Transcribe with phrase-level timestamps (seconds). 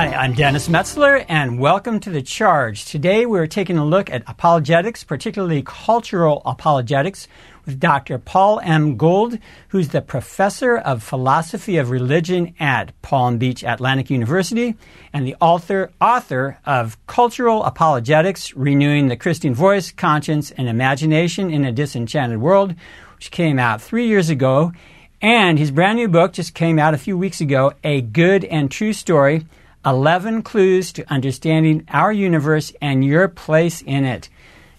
[0.00, 2.86] Hi, I'm Dennis Metzler, and welcome to The Charge.
[2.86, 7.28] Today we're taking a look at apologetics, particularly cultural apologetics,
[7.66, 8.16] with Dr.
[8.16, 8.96] Paul M.
[8.96, 14.74] Gould, who's the professor of philosophy of religion at Palm Beach Atlantic University
[15.12, 21.66] and the author, author of Cultural Apologetics Renewing the Christian Voice, Conscience, and Imagination in
[21.66, 22.74] a Disenchanted World,
[23.16, 24.72] which came out three years ago.
[25.20, 28.70] And his brand new book just came out a few weeks ago A Good and
[28.70, 29.44] True Story
[29.84, 34.28] 11 Clues to Understanding Our Universe and Your Place in It.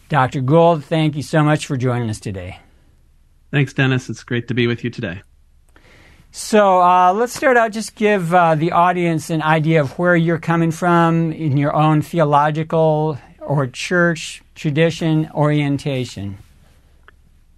[0.09, 0.42] Dr.
[0.42, 2.59] Gould, thank you so much for joining us today.
[3.52, 4.09] Thanks, Dennis.
[4.09, 5.22] It's great to be with you today.
[6.32, 7.72] So uh, let's start out.
[7.72, 12.02] Just give uh, the audience an idea of where you're coming from in your own
[12.02, 16.38] theological or church tradition orientation.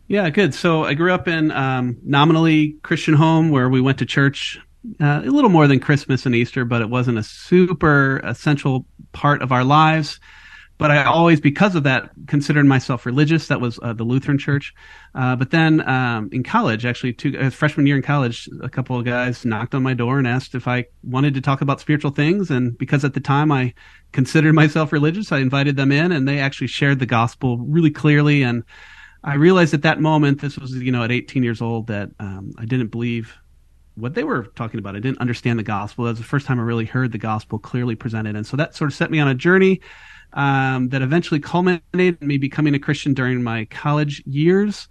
[0.07, 0.55] Yeah, good.
[0.55, 4.59] So I grew up in um, nominally Christian home where we went to church
[4.99, 9.41] uh, a little more than Christmas and Easter, but it wasn't a super essential part
[9.41, 10.19] of our lives.
[10.79, 13.47] But I always, because of that, considered myself religious.
[13.47, 14.73] That was uh, the Lutheran Church.
[15.13, 18.97] Uh, but then um, in college, actually, two, uh, freshman year in college, a couple
[18.97, 22.11] of guys knocked on my door and asked if I wanted to talk about spiritual
[22.11, 22.49] things.
[22.49, 23.73] And because at the time I
[24.11, 28.41] considered myself religious, I invited them in, and they actually shared the gospel really clearly.
[28.41, 28.63] And
[29.23, 32.51] I realized at that moment, this was you know at 18 years old, that um,
[32.57, 33.37] I didn't believe
[33.95, 34.95] what they were talking about.
[34.95, 36.05] I didn't understand the gospel.
[36.05, 38.35] That was the first time I really heard the gospel clearly presented.
[38.35, 39.81] And so that sort of set me on a journey
[40.33, 44.87] um, that eventually culminated in me becoming a Christian during my college years.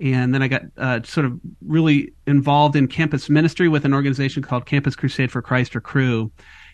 [0.00, 4.42] And then I got uh, sort of really involved in campus ministry with an organization
[4.42, 6.30] called Campus Crusade for Christ or Cru.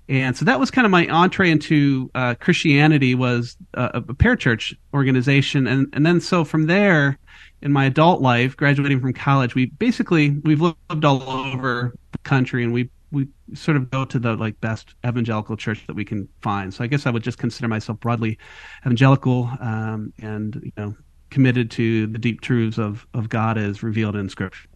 [0.08, 4.74] And so that was kind of my entree into uh, Christianity was uh, a parachurch
[4.94, 5.66] organization.
[5.66, 7.18] And, and then so from there,
[7.60, 12.62] in my adult life, graduating from college, we basically we've lived all over the country,
[12.62, 16.28] and we we sort of go to the like best evangelical church that we can
[16.40, 16.72] find.
[16.72, 18.38] So I guess I would just consider myself broadly
[18.86, 20.94] evangelical, um, and you know
[21.30, 24.68] committed to the deep truths of of God as revealed in Scripture.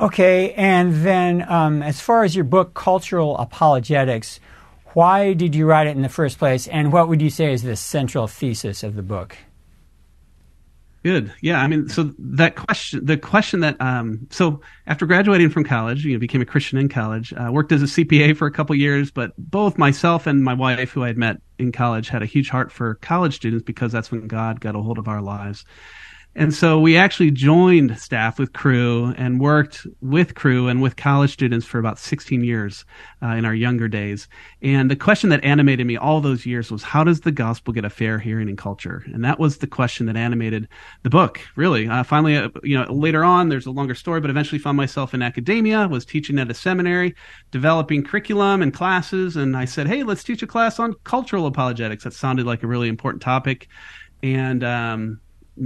[0.00, 4.38] Okay, and then um, as far as your book, Cultural Apologetics,
[4.92, 7.62] why did you write it in the first place, and what would you say is
[7.62, 9.36] the central thesis of the book?
[11.04, 11.32] Good.
[11.40, 11.60] Yeah.
[11.60, 16.12] I mean, so that question, the question that, um, so after graduating from college, you
[16.12, 19.10] know, became a Christian in college, uh, worked as a CPA for a couple years,
[19.10, 22.50] but both myself and my wife, who I had met in college, had a huge
[22.50, 25.64] heart for college students because that's when God got a hold of our lives.
[26.38, 31.32] And so we actually joined staff with Cru and worked with Cru and with college
[31.32, 32.84] students for about 16 years
[33.20, 34.28] uh, in our younger days.
[34.62, 37.84] And the question that animated me all those years was how does the gospel get
[37.84, 39.02] a fair hearing in culture?
[39.06, 40.68] And that was the question that animated
[41.02, 41.88] the book, really.
[41.88, 45.14] Uh, finally, uh, you know, later on, there's a longer story, but eventually found myself
[45.14, 47.16] in academia, was teaching at a seminary,
[47.50, 49.34] developing curriculum and classes.
[49.34, 52.04] And I said, hey, let's teach a class on cultural apologetics.
[52.04, 53.66] That sounded like a really important topic.
[54.22, 55.20] And, um,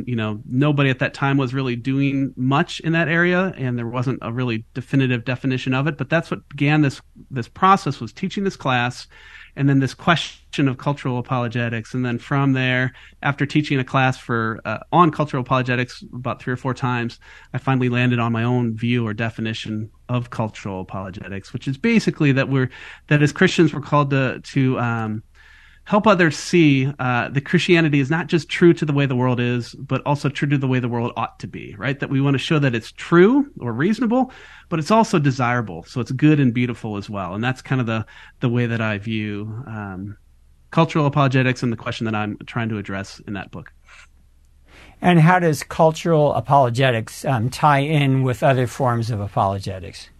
[0.06, 3.86] you know nobody at that time was really doing much in that area and there
[3.86, 8.12] wasn't a really definitive definition of it but that's what began this this process was
[8.12, 9.06] teaching this class
[9.56, 11.94] and then this question of cultural apologetics.
[11.94, 12.92] And then from there
[13.22, 17.18] after teaching a class for uh, on cultural apologetics about three or four times
[17.54, 22.32] i finally landed on my own view or definition of cultural apologetics which is basically
[22.32, 22.68] that we're
[23.08, 25.22] that as christians we're called to to um,
[25.84, 29.40] help others see uh, that Christianity is not just true to the way the world
[29.40, 31.98] is, but also true to the way the world ought to be, right?
[31.98, 34.32] That we want to show that it's true or reasonable,
[34.68, 35.82] but it's also desirable.
[35.84, 37.34] So it's good and beautiful as well.
[37.34, 38.06] And that's kind of the,
[38.40, 40.16] the way that I view um,
[40.70, 43.72] cultural apologetics and the question that I'm trying to address in that book.
[45.00, 50.10] And how does cultural apologetics um, tie in with other forms of apologetics?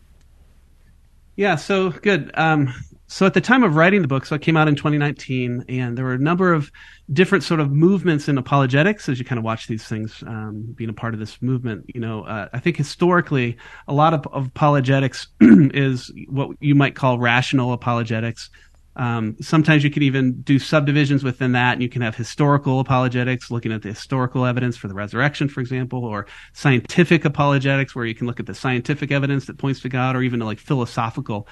[1.37, 2.33] Yeah, so good.
[2.35, 2.75] Um,
[3.13, 5.99] so at the time of writing the book, so it came out in 2019, and
[5.99, 6.73] there were a number of
[7.13, 10.89] different sort of movements in apologetics as you kind of watch these things um, being
[10.89, 11.85] a part of this movement.
[11.95, 16.95] You know, uh, I think historically, a lot of, of apologetics is what you might
[16.95, 18.49] call rational apologetics.
[18.97, 23.51] Um, sometimes you can even do subdivisions within that, and you can have historical apologetics,
[23.51, 28.15] looking at the historical evidence for the resurrection, for example, or scientific apologetics, where you
[28.15, 31.47] can look at the scientific evidence that points to God, or even like philosophical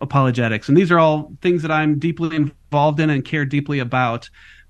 [0.00, 0.68] apologetics.
[0.68, 4.28] And these are all things that I'm deeply involved in and care deeply about.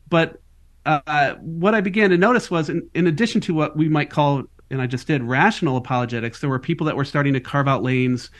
[0.08, 0.40] But
[0.84, 4.44] uh, what I began to notice was, in, in, addition to what we might call,
[4.70, 7.82] and I just did, rational apologetics, there were people that were starting to carve out
[7.82, 8.31] lanes.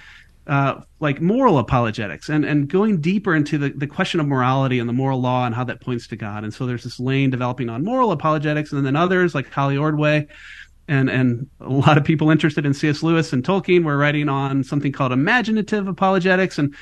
[0.47, 4.89] Uh, like moral apologetics and, and going deeper into the, the question of morality and
[4.89, 6.45] the moral law and how that points to God.
[6.45, 10.29] And so there's this lane developing on moral apologetics, and then others like Holly Ordway
[10.89, 13.03] and and a lot of people interested in C.S.
[13.03, 16.75] Lewis and Tolkien were writing on something called imaginative apologetics, and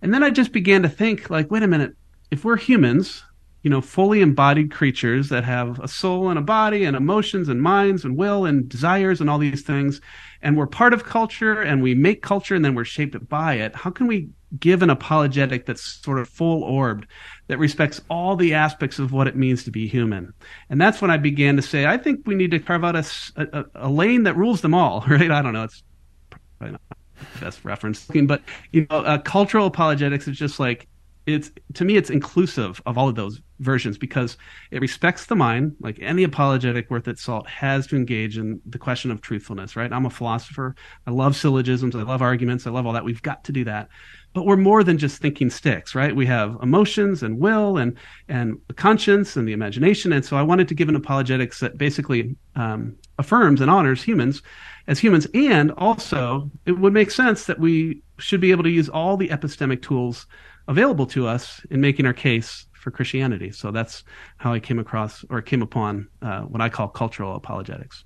[0.00, 1.94] And then I just began to think, like, wait a minute,
[2.30, 3.24] if we're humans,
[3.62, 7.60] you know, fully embodied creatures that have a soul and a body and emotions and
[7.60, 10.00] minds and will and desires and all these things,
[10.40, 13.74] and we're part of culture and we make culture and then we're shaped by it,
[13.74, 14.28] how can we
[14.58, 17.06] give an apologetic that's sort of full orbed,
[17.48, 20.32] that respects all the aspects of what it means to be human?
[20.70, 23.04] And that's when I began to say, I think we need to carve out a,
[23.36, 25.30] a, a lane that rules them all, right?
[25.30, 25.64] I don't know.
[25.64, 25.82] It's
[26.30, 28.42] probably not the best reference, but,
[28.72, 30.88] you know, uh, cultural apologetics is just like,
[31.28, 34.38] it's to me it's inclusive of all of those versions because
[34.70, 38.78] it respects the mind like any apologetic worth its salt has to engage in the
[38.78, 39.92] question of truthfulness right?
[39.92, 40.74] I'm a philosopher.
[41.06, 41.94] I love syllogisms.
[41.94, 42.66] I love arguments.
[42.66, 43.04] I love all that.
[43.04, 43.88] We've got to do that
[44.38, 47.98] but we're more than just thinking sticks right we have emotions and will and
[48.28, 52.36] and conscience and the imagination and so i wanted to give an apologetics that basically
[52.54, 54.40] um, affirms and honors humans
[54.86, 58.88] as humans and also it would make sense that we should be able to use
[58.88, 60.28] all the epistemic tools
[60.68, 63.50] available to us in making our case for Christianity.
[63.50, 64.04] So that's
[64.36, 68.04] how I came across or came upon uh, what I call cultural apologetics.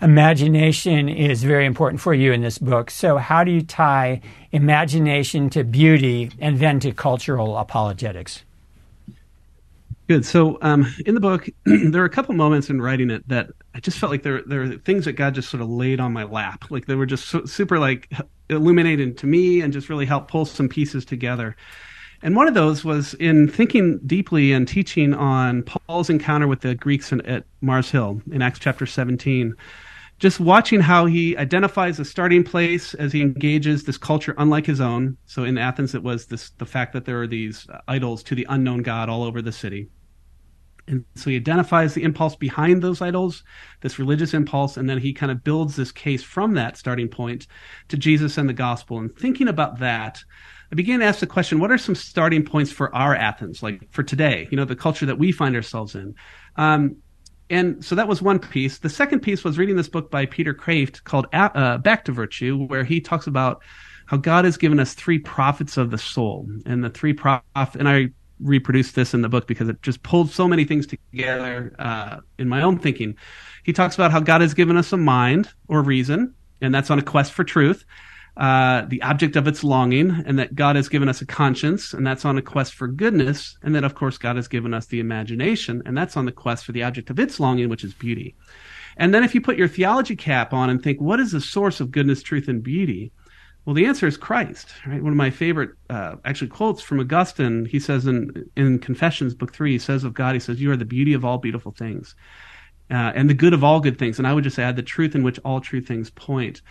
[0.00, 2.90] Imagination is very important for you in this book.
[2.90, 4.20] So, how do you tie
[4.52, 8.44] imagination to beauty and then to cultural apologetics?
[10.08, 10.24] Good.
[10.24, 13.80] So, um, in the book, there are a couple moments in writing it that I
[13.80, 16.24] just felt like there there are things that God just sort of laid on my
[16.24, 18.08] lap, like they were just so, super like
[18.48, 21.56] illuminating to me and just really helped pull some pieces together.
[22.22, 26.74] And one of those was in thinking deeply and teaching on Paul's encounter with the
[26.74, 29.54] Greeks in, at Mars Hill in Acts chapter 17.
[30.18, 34.80] Just watching how he identifies a starting place as he engages this culture unlike his
[34.80, 35.16] own.
[35.26, 38.46] So in Athens, it was this, the fact that there are these idols to the
[38.48, 39.88] unknown God all over the city.
[40.88, 43.44] And so he identifies the impulse behind those idols,
[43.82, 47.46] this religious impulse, and then he kind of builds this case from that starting point
[47.88, 48.98] to Jesus and the gospel.
[48.98, 50.18] And thinking about that,
[50.72, 53.90] I began to ask the question, what are some starting points for our Athens, like
[53.90, 56.14] for today, you know, the culture that we find ourselves in?
[56.56, 56.96] Um,
[57.50, 58.78] and so that was one piece.
[58.78, 62.66] The second piece was reading this book by Peter Kreeft called uh, Back to Virtue,
[62.66, 63.62] where he talks about
[64.06, 66.48] how God has given us three prophets of the soul.
[66.66, 68.08] And the three prophets, and I
[68.40, 72.48] reproduced this in the book because it just pulled so many things together uh, in
[72.48, 73.16] my own thinking.
[73.64, 76.98] He talks about how God has given us a mind or reason, and that's on
[76.98, 77.84] a quest for truth,
[78.38, 82.06] uh, the object of its longing, and that God has given us a conscience, and
[82.06, 85.00] that's on a quest for goodness, and that of course God has given us the
[85.00, 88.36] imagination, and that's on the quest for the object of its longing, which is beauty.
[88.96, 91.80] And then if you put your theology cap on and think, what is the source
[91.80, 93.12] of goodness, truth, and beauty?
[93.64, 94.72] Well, the answer is Christ.
[94.86, 95.02] Right?
[95.02, 97.64] One of my favorite, uh, actually, quotes from Augustine.
[97.64, 100.76] He says in in Confessions, Book Three, he says of God, he says, "You are
[100.76, 102.14] the beauty of all beautiful things,
[102.90, 105.14] uh, and the good of all good things." And I would just add the truth
[105.14, 106.62] in which all true things point.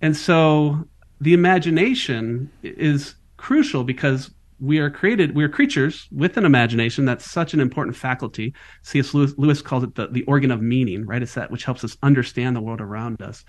[0.00, 0.88] And so,
[1.20, 7.04] the imagination is crucial because we are created, we are creatures with an imagination.
[7.04, 8.54] That's such an important faculty.
[8.82, 9.12] C.S.
[9.12, 11.22] Lewis, Lewis calls it the, the organ of meaning, right?
[11.22, 13.44] It's that which helps us understand the world around us.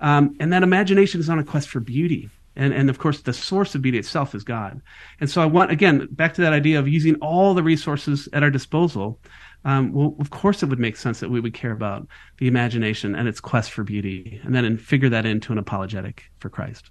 [0.00, 2.30] Um, and that imagination is on a quest for beauty.
[2.54, 4.82] And, and of course, the source of beauty itself is God.
[5.20, 8.42] And so I want, again, back to that idea of using all the resources at
[8.42, 9.18] our disposal.
[9.64, 12.06] Um, well, of course, it would make sense that we would care about
[12.38, 16.50] the imagination and its quest for beauty, and then figure that into an apologetic for
[16.50, 16.90] Christ.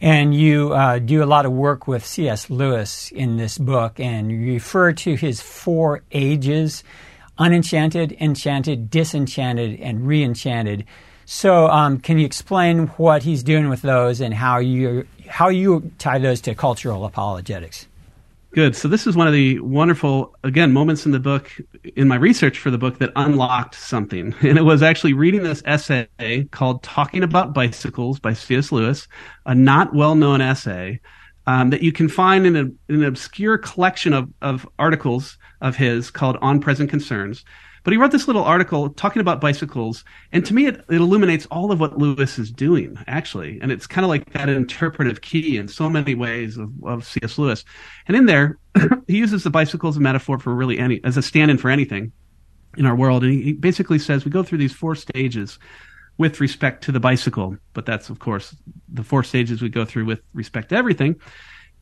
[0.00, 2.50] And you uh, do a lot of work with C.S.
[2.50, 6.84] Lewis in this book, and you refer to his four ages
[7.38, 10.84] unenchanted, enchanted, disenchanted, and reenchanted.
[11.24, 15.92] So, um, can you explain what he's doing with those and how you how you
[15.98, 17.86] tie those to cultural apologetics?
[18.54, 18.74] Good.
[18.74, 21.52] So this is one of the wonderful, again, moments in the book,
[21.96, 24.34] in my research for the book that unlocked something.
[24.42, 26.08] And it was actually reading this essay
[26.50, 28.72] called Talking About Bicycles by C.S.
[28.72, 29.06] Lewis,
[29.44, 31.00] a not well known essay
[31.46, 35.76] um, that you can find in, a, in an obscure collection of, of articles of
[35.76, 37.44] his called On Present Concerns.
[37.88, 41.46] But he wrote this little article talking about bicycles, and to me, it, it illuminates
[41.46, 43.58] all of what Lewis is doing, actually.
[43.62, 47.38] And it's kind of like that interpretive key in so many ways of, of C.S.
[47.38, 47.64] Lewis.
[48.06, 48.58] And in there,
[49.06, 51.70] he uses the bicycle as a metaphor for really any, as a stand in for
[51.70, 52.12] anything
[52.76, 53.24] in our world.
[53.24, 55.58] And he, basically says we go through these four stages
[56.18, 58.54] with respect to the bicycle, but that's, of course,
[58.92, 61.16] the four stages we go through with respect to everything.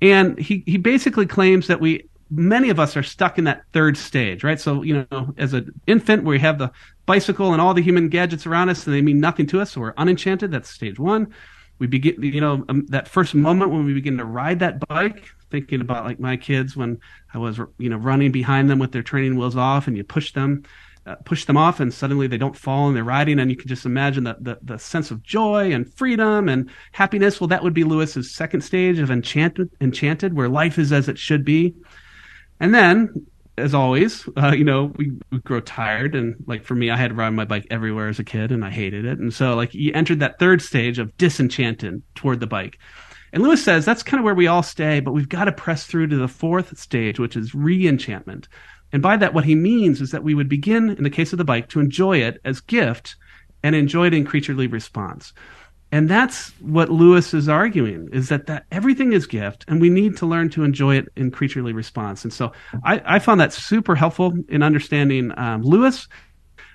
[0.00, 3.96] And he, he basically claims that we many of us are stuck in that third
[3.96, 4.60] stage, right?
[4.60, 6.70] So, you know, as an infant, we have the
[7.06, 9.72] bicycle and all the human gadgets around us, and they mean nothing to us.
[9.72, 10.50] So we're unenchanted.
[10.50, 11.34] That's stage one.
[11.78, 15.28] We begin, you know, um, that first moment when we begin to ride that bike,
[15.50, 16.98] thinking about like my kids when
[17.34, 20.32] I was, you know, running behind them with their training wheels off, and you push
[20.32, 20.64] them.
[21.06, 23.68] uh, push them off and suddenly they don't fall and they're riding and you can
[23.68, 27.72] just imagine the, the, the sense of joy and freedom and happiness well that would
[27.72, 31.72] be lewis's second stage of enchanted enchanted where life is as it should be
[32.60, 33.26] and then
[33.58, 37.08] as always uh, you know we, we, grow tired and like for me i had
[37.08, 39.18] to ride my bike everywhere as a kid and i hated it.
[39.18, 42.78] And so like you entered that third stage of disenchanted toward the bike.
[43.32, 45.86] And lewis says that's kind of where we all stay but we've got to press
[45.86, 48.48] through to the fourth stage which is re-enchantment.
[48.92, 51.38] And by that, what he means is that we would begin, in the case of
[51.38, 53.16] the bike, to enjoy it as gift
[53.62, 55.32] and enjoy it in creaturely response.
[55.92, 60.16] And that's what Lewis is arguing is that, that everything is gift and we need
[60.16, 62.24] to learn to enjoy it in creaturely response.
[62.24, 62.52] And so
[62.84, 66.08] I, I found that super helpful in understanding um, Lewis,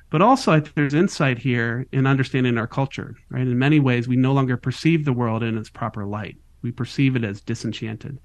[0.09, 3.41] but also I think there's insight here in understanding our culture, right?
[3.41, 6.37] In many ways, we no longer perceive the world in its proper light.
[6.61, 8.19] We perceive it as disenchanted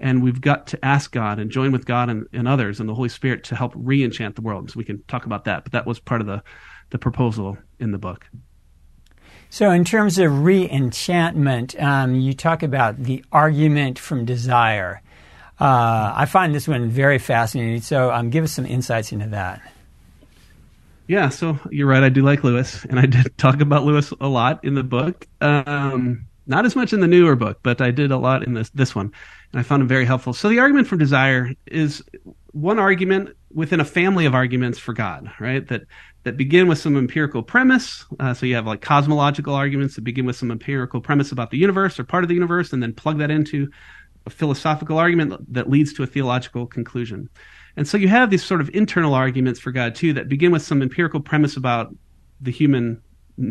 [0.00, 2.94] and we've got to ask God and join with God and, and others and the
[2.94, 4.70] Holy Spirit to help re-enchant the world.
[4.70, 6.42] So we can talk about that, but that was part of the
[6.90, 8.28] the proposal in the book.
[9.54, 15.00] So, in terms of re-enchantment, um, you talk about the argument from desire.
[15.60, 17.80] Uh, I find this one very fascinating.
[17.80, 19.62] So, um, give us some insights into that.
[21.06, 22.02] Yeah, so you're right.
[22.02, 25.24] I do like Lewis, and I did talk about Lewis a lot in the book.
[25.40, 28.70] Um, not as much in the newer book, but I did a lot in this
[28.70, 29.12] this one
[29.52, 30.32] and I found them very helpful.
[30.32, 32.02] So the argument from desire is
[32.50, 35.66] one argument within a family of arguments for God, right?
[35.68, 35.82] That
[36.24, 38.04] that begin with some empirical premise.
[38.18, 41.58] Uh, so you have like cosmological arguments that begin with some empirical premise about the
[41.58, 43.70] universe or part of the universe, and then plug that into
[44.26, 47.28] a philosophical argument that leads to a theological conclusion.
[47.76, 50.62] And so you have these sort of internal arguments for God too that begin with
[50.62, 51.94] some empirical premise about
[52.40, 53.02] the human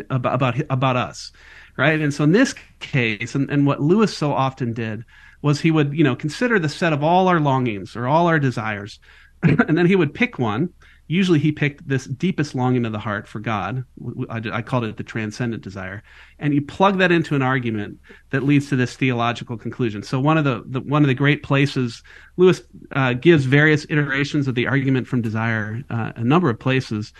[0.09, 1.31] about about, about us,
[1.77, 1.99] right?
[1.99, 5.03] And so in this case, and, and what Lewis so often did
[5.41, 8.39] was he would, you know, consider the set of all our longings or all our
[8.39, 8.99] desires,
[9.43, 10.69] and then he would pick one.
[11.07, 13.83] Usually, he picked this deepest longing of the heart for God.
[14.29, 16.01] I, I called it the transcendent desire,
[16.39, 20.01] and you plug that into an argument that leads to this theological conclusion.
[20.01, 22.03] So, one of the, the one of the great places
[22.38, 22.62] Lewis
[22.93, 27.12] uh, gives various iterations of the argument from desire, uh, a number of places,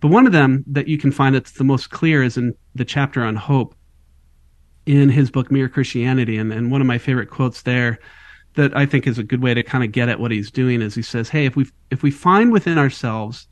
[0.00, 2.84] but one of them that you can find that's the most clear is in the
[2.84, 3.74] chapter on hope
[4.86, 7.98] in his book Mere Christianity, and, and one of my favorite quotes there
[8.54, 10.82] that I think is a good way to kind of get at what he's doing
[10.82, 13.46] is he says, "Hey, if we if we find within ourselves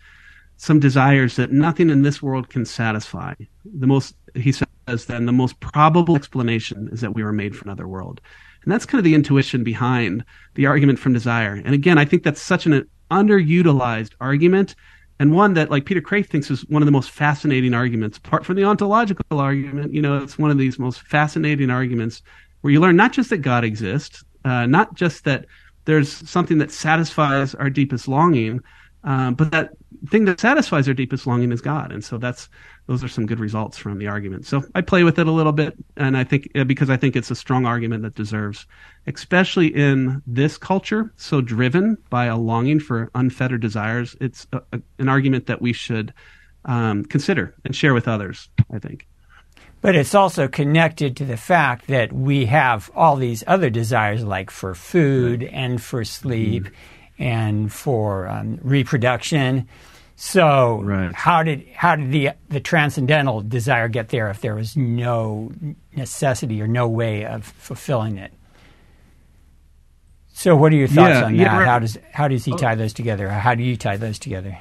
[0.57, 4.67] some desires that nothing in this world can satisfy, the most he says
[5.07, 8.21] then the most probable explanation is that we were made for another world."
[8.65, 11.61] And that's kind of the intuition behind the argument from desire.
[11.65, 14.77] And again, I think that's such an underutilized argument
[15.23, 18.19] and one that like Peter Kreeft thinks is one of the most fascinating arguments.
[18.19, 22.23] Apart from the ontological argument, you know, it's one of these most fascinating arguments
[22.61, 25.47] where you learn not just that God exists, uh, not just that
[25.85, 28.61] there's something that satisfies our deepest longing,
[29.05, 29.71] um, but that
[30.09, 31.93] thing that satisfies our deepest longing is God.
[31.93, 32.49] And so that's
[32.87, 34.47] those are some good results from the argument.
[34.47, 37.17] So I play with it a little bit, and I think uh, because I think
[37.17, 38.67] it's a strong argument that deserves,
[39.07, 44.17] especially in this culture, so driven by a longing for unfettered desires.
[44.21, 46.13] It's a, a, an argument that we should
[46.65, 48.49] um, consider and share with others.
[48.73, 49.07] I think.
[49.83, 54.51] But it's also connected to the fact that we have all these other desires, like
[54.51, 57.23] for food and for sleep mm-hmm.
[57.23, 59.69] and for um, reproduction
[60.25, 61.13] so right.
[61.13, 65.51] how did how did the the transcendental desire get there if there was no
[65.97, 68.33] necessity or no way of fulfilling it?
[70.33, 71.47] So what are your thoughts yeah, on that?
[71.47, 71.67] right.
[71.67, 72.57] How does how does he oh.
[72.57, 73.29] tie those together?
[73.29, 74.59] How do you tie those together?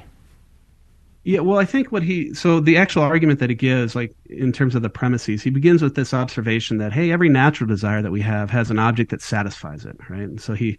[1.24, 4.52] Yeah, well, I think what he so the actual argument that he gives, like in
[4.52, 8.10] terms of the premises, he begins with this observation that hey, every natural desire that
[8.10, 10.22] we have has an object that satisfies it, right?
[10.22, 10.78] And so he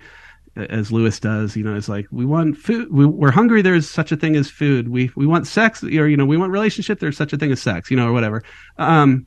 [0.55, 1.55] as Lewis does.
[1.55, 2.91] You know, it's like we want food.
[2.91, 3.61] We, are hungry.
[3.61, 4.89] There's such a thing as food.
[4.89, 6.99] We we want sex, or you know, we want relationship.
[6.99, 7.89] There's such a thing as sex.
[7.89, 8.43] You know, or whatever.
[8.77, 9.25] Um,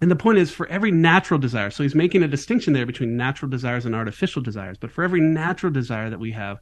[0.00, 3.16] and the point is, for every natural desire, so he's making a distinction there between
[3.16, 4.76] natural desires and artificial desires.
[4.78, 6.58] But for every natural desire that we have,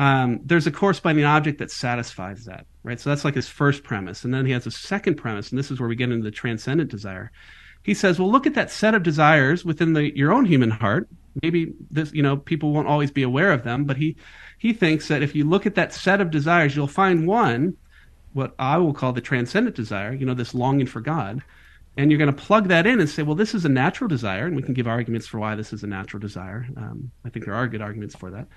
[0.00, 2.98] um, there's a corresponding object that satisfies that, right?
[2.98, 4.24] So that's like his first premise.
[4.24, 6.30] And then he has a second premise, and this is where we get into the
[6.30, 7.30] transcendent desire.
[7.82, 11.08] He says, well, look at that set of desires within the, your own human heart
[11.42, 14.16] maybe this you know people won't always be aware of them but he
[14.58, 17.76] he thinks that if you look at that set of desires you'll find one
[18.32, 21.42] what i will call the transcendent desire you know this longing for god
[21.96, 24.46] and you're going to plug that in and say well this is a natural desire
[24.46, 27.44] and we can give arguments for why this is a natural desire um, i think
[27.44, 28.48] there are good arguments for that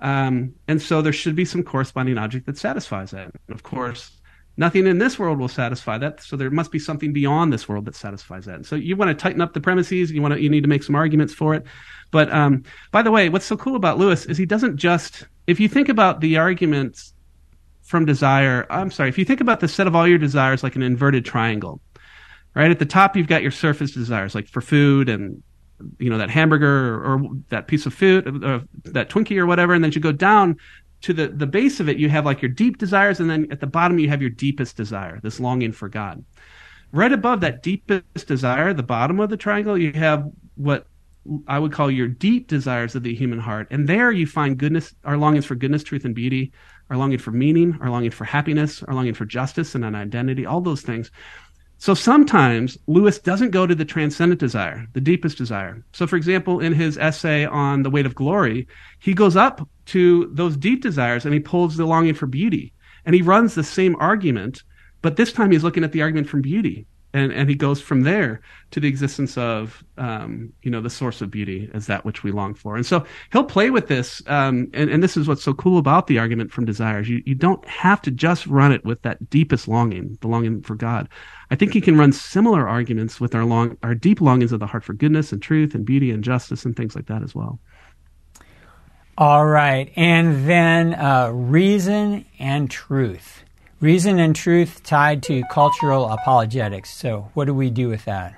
[0.00, 4.20] um, and so there should be some corresponding object that satisfies that and of course
[4.60, 6.22] Nothing in this world will satisfy that.
[6.22, 8.56] So there must be something beyond this world that satisfies that.
[8.56, 10.10] And so you want to tighten up the premises.
[10.10, 11.64] You want to, you need to make some arguments for it.
[12.10, 15.60] But um, by the way, what's so cool about Lewis is he doesn't just, if
[15.60, 17.14] you think about the arguments
[17.80, 20.76] from desire, I'm sorry, if you think about the set of all your desires like
[20.76, 21.80] an inverted triangle,
[22.54, 22.70] right?
[22.70, 25.42] At the top, you've got your surface desires, like for food and
[25.98, 29.74] you know that hamburger or, or that piece of food, uh, that Twinkie or whatever,
[29.74, 30.56] and then you go down
[31.02, 31.98] to the the base of it.
[31.98, 34.76] You have like your deep desires, and then at the bottom you have your deepest
[34.76, 36.24] desire, this longing for God.
[36.92, 40.86] Right above that deepest desire, the bottom of the triangle, you have what
[41.46, 43.68] I would call your deep desires of the human heart.
[43.70, 46.52] And there you find goodness, our longings for goodness, truth, and beauty,
[46.88, 50.46] our longing for meaning, our longing for happiness, our longing for justice and an identity,
[50.46, 51.10] all those things.
[51.80, 55.82] So sometimes Lewis doesn't go to the transcendent desire, the deepest desire.
[55.94, 58.68] So, for example, in his essay on the weight of glory,
[58.98, 62.74] he goes up to those deep desires and he pulls the longing for beauty.
[63.06, 64.62] And he runs the same argument,
[65.00, 68.02] but this time he's looking at the argument from beauty and and he goes from
[68.02, 72.22] there to the existence of um, you know the source of beauty as that which
[72.22, 75.42] we long for and so he'll play with this um, and, and this is what's
[75.42, 78.84] so cool about the argument from desires you, you don't have to just run it
[78.84, 81.08] with that deepest longing the longing for god
[81.50, 84.66] i think he can run similar arguments with our long our deep longings of the
[84.66, 87.58] heart for goodness and truth and beauty and justice and things like that as well
[89.18, 93.44] all right and then uh, reason and truth
[93.80, 96.90] Reason and truth tied to cultural apologetics.
[96.90, 98.34] So, what do we do with that?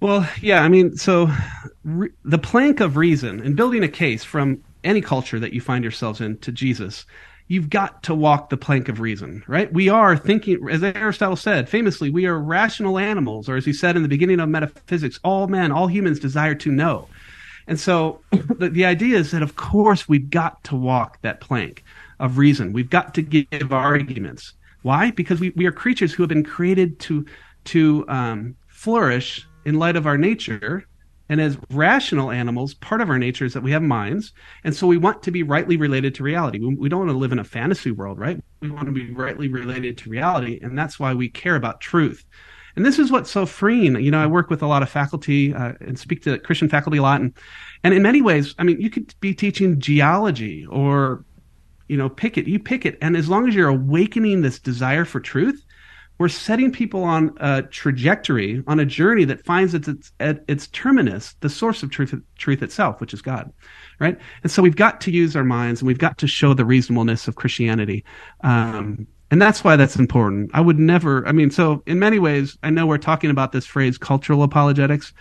[0.00, 1.30] Well, yeah, I mean, so
[1.84, 5.84] re- the plank of reason and building a case from any culture that you find
[5.84, 7.06] yourselves in to Jesus,
[7.48, 9.72] you've got to walk the plank of reason, right?
[9.72, 13.96] We are thinking, as Aristotle said famously, we are rational animals, or as he said
[13.96, 17.08] in the beginning of metaphysics, all men, all humans desire to know.
[17.66, 21.84] And so the, the idea is that, of course, we've got to walk that plank
[22.18, 22.72] of reason.
[22.72, 24.54] We've got to give arguments.
[24.82, 25.10] Why?
[25.10, 27.26] Because we, we are creatures who have been created to
[27.64, 30.86] to um, flourish in light of our nature.
[31.28, 34.32] And as rational animals, part of our nature is that we have minds.
[34.62, 36.58] And so we want to be rightly related to reality.
[36.58, 38.42] We, we don't want to live in a fantasy world, right?
[38.60, 40.58] We want to be rightly related to reality.
[40.62, 42.24] And that's why we care about truth.
[42.76, 43.96] And this is what's so freeing.
[43.96, 46.98] You know, I work with a lot of faculty uh, and speak to Christian faculty
[46.98, 47.20] a lot.
[47.20, 47.32] And,
[47.84, 51.24] and in many ways, I mean, you could be teaching geology or
[51.88, 52.46] you know, pick it.
[52.46, 52.96] You pick it.
[53.00, 55.62] And as long as you're awakening this desire for truth,
[56.18, 61.34] we're setting people on a trajectory, on a journey that finds its, its, its terminus,
[61.40, 63.52] the source of truth, truth itself, which is God.
[63.98, 64.18] Right?
[64.42, 67.28] And so we've got to use our minds and we've got to show the reasonableness
[67.28, 68.04] of Christianity.
[68.42, 70.50] Um, and that's why that's important.
[70.54, 73.66] I would never, I mean, so in many ways, I know we're talking about this
[73.66, 75.12] phrase cultural apologetics.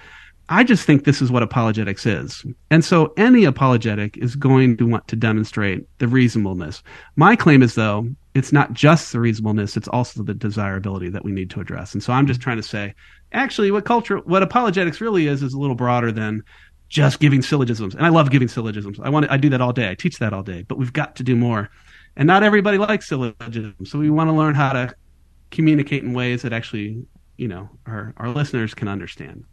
[0.54, 2.46] I just think this is what apologetics is.
[2.70, 6.84] And so any apologetic is going to want to demonstrate the reasonableness.
[7.16, 11.32] My claim is, though, it's not just the reasonableness, it's also the desirability that we
[11.32, 11.96] need to address.
[11.96, 12.94] And so I'm just trying to say,
[13.32, 16.44] actually, what culture, what apologetics really is, is a little broader than
[16.88, 17.96] just giving syllogisms.
[17.96, 19.00] And I love giving syllogisms.
[19.02, 19.90] I want to, I do that all day.
[19.90, 21.72] I teach that all day, but we've got to do more.
[22.16, 23.90] And not everybody likes syllogisms.
[23.90, 24.94] So we want to learn how to
[25.50, 27.04] communicate in ways that actually,
[27.38, 29.46] you know, our, our listeners can understand.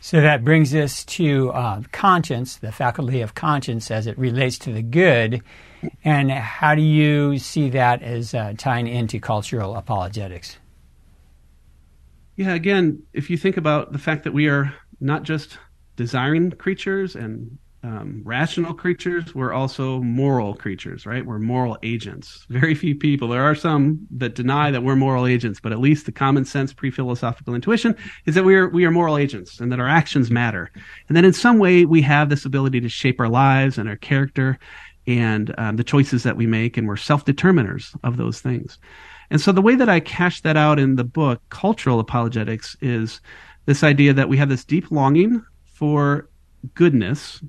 [0.00, 4.72] So that brings us to uh, conscience, the faculty of conscience as it relates to
[4.72, 5.42] the good.
[6.04, 10.58] And how do you see that as uh, tying into cultural apologetics?
[12.36, 15.58] Yeah, again, if you think about the fact that we are not just
[15.96, 21.24] desiring creatures and um, rational creatures, we're also moral creatures, right?
[21.24, 22.44] We're moral agents.
[22.50, 26.04] Very few people, there are some that deny that we're moral agents, but at least
[26.04, 29.80] the common sense pre-philosophical intuition is that we are, we are moral agents and that
[29.80, 30.70] our actions matter.
[31.08, 33.96] And that in some way we have this ability to shape our lives and our
[33.96, 34.58] character
[35.06, 38.78] and um, the choices that we make, and we're self-determiners of those things.
[39.30, 43.22] And so the way that I cash that out in the book, Cultural Apologetics, is
[43.64, 46.28] this idea that we have this deep longing for
[46.74, 47.40] goodness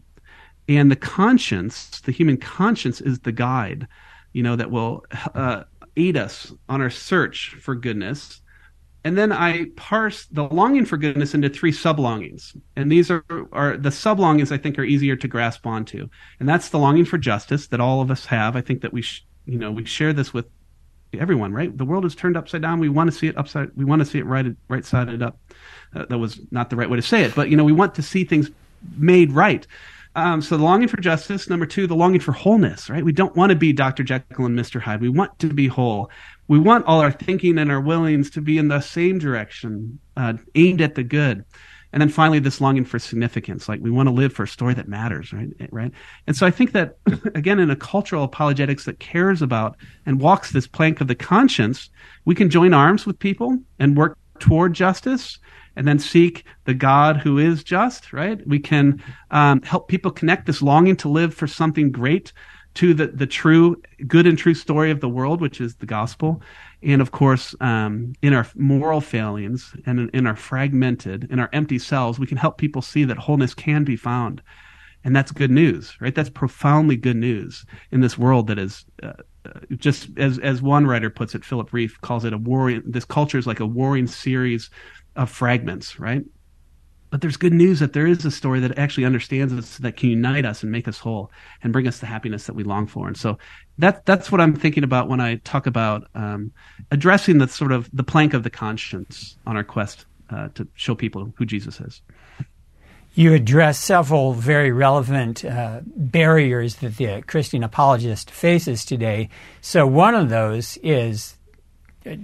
[0.67, 3.87] and the conscience, the human conscience, is the guide,
[4.33, 5.63] you know, that will uh,
[5.97, 8.41] aid us on our search for goodness.
[9.03, 12.55] And then I parse the longing for goodness into three sublongings.
[12.75, 16.07] And these are, are the sublongings I think are easier to grasp onto.
[16.39, 18.55] And that's the longing for justice that all of us have.
[18.55, 20.45] I think that we, sh- you know, we share this with
[21.19, 21.75] everyone, right?
[21.75, 22.79] The world is turned upside down.
[22.79, 23.69] We want to see it upside.
[23.75, 25.39] We want to see it right, right sided up.
[25.95, 27.95] Uh, that was not the right way to say it, but you know, we want
[27.95, 28.49] to see things
[28.97, 29.65] made right.
[30.15, 31.49] Um, so the longing for justice.
[31.49, 33.03] Number two, the longing for wholeness, right?
[33.03, 34.03] We don't want to be Dr.
[34.03, 34.81] Jekyll and Mr.
[34.81, 35.01] Hyde.
[35.01, 36.09] We want to be whole.
[36.47, 40.33] We want all our thinking and our willings to be in the same direction, uh,
[40.55, 41.45] aimed at the good.
[41.93, 44.73] And then finally, this longing for significance, like we want to live for a story
[44.73, 45.49] that matters, right?
[45.71, 45.91] Right.
[46.27, 46.97] And so I think that,
[47.35, 51.89] again, in a cultural apologetics that cares about and walks this plank of the conscience,
[52.25, 55.37] we can join arms with people and work toward justice
[55.75, 58.45] and then seek the God who is just, right?
[58.47, 62.33] We can um, help people connect this longing to live for something great
[62.73, 66.41] to the, the true, good and true story of the world, which is the gospel.
[66.81, 71.79] And of course, um, in our moral failings and in, our fragmented, in our empty
[71.79, 74.41] selves, we can help people see that wholeness can be found.
[75.03, 76.13] And that's good news, right?
[76.13, 80.85] That's profoundly good news in this world that is uh, uh just as as one
[80.85, 82.83] writer puts it, Philip Rieff calls it a warring.
[82.85, 84.69] This culture is like a warring series
[85.15, 86.23] of fragments, right?
[87.11, 90.09] But there's good news that there is a story that actually understands us, that can
[90.09, 91.29] unite us and make us whole
[91.61, 93.07] and bring us the happiness that we long for.
[93.07, 93.37] And so
[93.79, 96.53] that that's what I'm thinking about when I talk about um,
[96.89, 100.95] addressing the sort of the plank of the conscience on our quest uh, to show
[100.95, 102.01] people who Jesus is.
[103.13, 109.27] You address several very relevant uh, barriers that the Christian apologist faces today.
[109.59, 111.35] So one of those is
[112.05, 112.15] uh,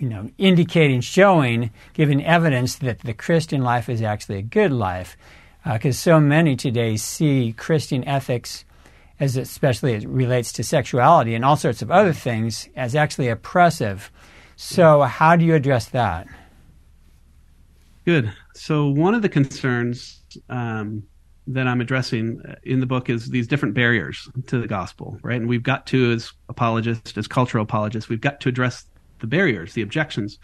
[0.00, 5.16] you know, indicating, showing, giving evidence that the Christian life is actually a good life.
[5.62, 8.64] Because uh, so many today see Christian ethics,
[9.20, 13.28] as especially as it relates to sexuality and all sorts of other things, as actually
[13.28, 14.10] oppressive.
[14.56, 16.26] So, how do you address that?
[18.06, 18.32] Good.
[18.54, 21.02] So, one of the concerns um,
[21.46, 25.36] that I'm addressing in the book is these different barriers to the gospel, right?
[25.36, 28.86] And we've got to, as apologists, as cultural apologists, we've got to address
[29.20, 30.38] the barriers, the objections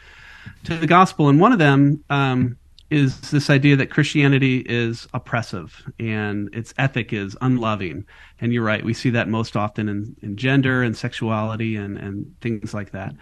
[0.65, 1.29] to the gospel.
[1.29, 2.57] And one of them um,
[2.91, 8.07] is this idea that Christianity is oppressive and its ethic is unloving.
[8.41, 12.35] And you're right, we see that most often in, in gender and sexuality and, and
[12.41, 13.15] things like that.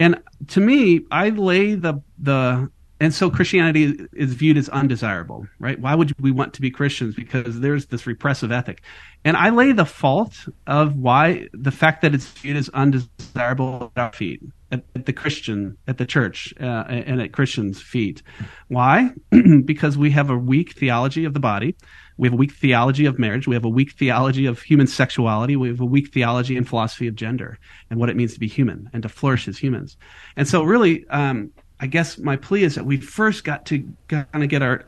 [0.00, 5.78] And to me, I lay the the and so Christianity is viewed as undesirable, right?
[5.78, 7.14] Why would we want to be Christians?
[7.14, 8.82] Because there's this repressive ethic.
[9.24, 14.02] And I lay the fault of why the fact that it's viewed as undesirable at
[14.02, 18.22] our feet, at, at the Christian, at the church, uh, and at Christians' feet.
[18.68, 19.10] Why?
[19.64, 21.76] because we have a weak theology of the body.
[22.16, 23.46] We have a weak theology of marriage.
[23.46, 25.56] We have a weak theology of human sexuality.
[25.56, 27.58] We have a weak theology and philosophy of gender
[27.90, 29.96] and what it means to be human and to flourish as humans.
[30.36, 34.42] And so, really, um, I guess my plea is that we first got to kind
[34.42, 34.84] of get our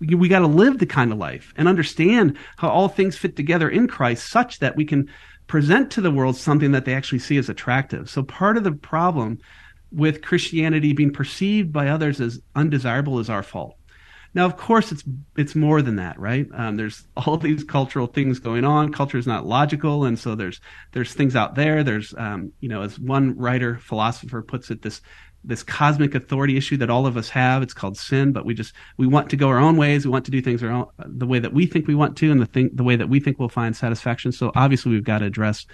[0.00, 3.68] we got to live the kind of life and understand how all things fit together
[3.70, 5.08] in Christ such that we can
[5.48, 8.08] present to the world something that they actually see as attractive.
[8.08, 9.38] So part of the problem
[9.90, 13.74] with Christianity being perceived by others as undesirable is our fault.
[14.34, 15.02] Now, of course, it's
[15.36, 16.46] it's more than that, right?
[16.52, 18.92] Um, there's all these cultural things going on.
[18.92, 20.60] Culture is not logical, and so there's
[20.92, 21.82] there's things out there.
[21.82, 25.00] There's um, you know, as one writer philosopher puts it, this
[25.44, 27.62] this cosmic authority issue that all of us have.
[27.62, 30.04] It's called sin, but we just we want to go our own ways.
[30.04, 32.30] We want to do things our own, the way that we think we want to,
[32.30, 34.32] and the thing the way that we think we'll find satisfaction.
[34.32, 35.66] So obviously, we've got to address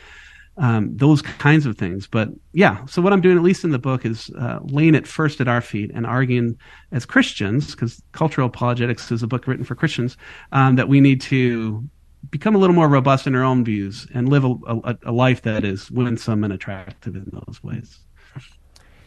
[0.57, 2.07] um, those kinds of things.
[2.07, 5.07] But yeah, so what I'm doing, at least in the book, is uh, laying it
[5.07, 6.57] first at our feet and arguing
[6.93, 10.17] as Christians, because Cultural Apologetics is a book written for Christians,
[10.53, 11.89] um, that we need to
[12.31, 15.43] become a little more robust in our own views and live a, a, a life
[15.43, 17.99] that is winsome and attractive in those ways.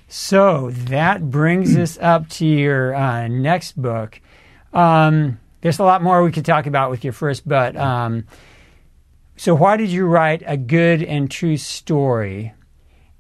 [0.08, 4.22] So that brings us up to your uh, next book.
[4.74, 8.26] Um, there's a lot more we could talk about with your first, but um,
[9.36, 12.54] so why did you write a good and true story,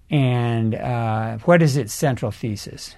[0.09, 2.95] and uh, what is its central thesis?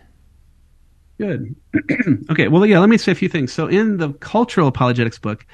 [1.17, 1.55] Good.
[2.31, 2.47] okay.
[2.47, 2.79] Well, yeah.
[2.79, 3.51] Let me say a few things.
[3.51, 5.45] So, in the cultural apologetics book,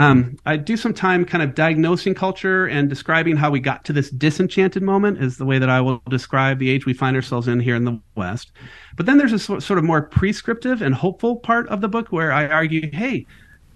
[0.00, 3.92] um, I do some time kind of diagnosing culture and describing how we got to
[3.92, 7.48] this disenchanted moment is the way that I will describe the age we find ourselves
[7.48, 8.52] in here in the West.
[8.96, 12.32] But then there's a sort of more prescriptive and hopeful part of the book where
[12.32, 13.26] I argue, hey,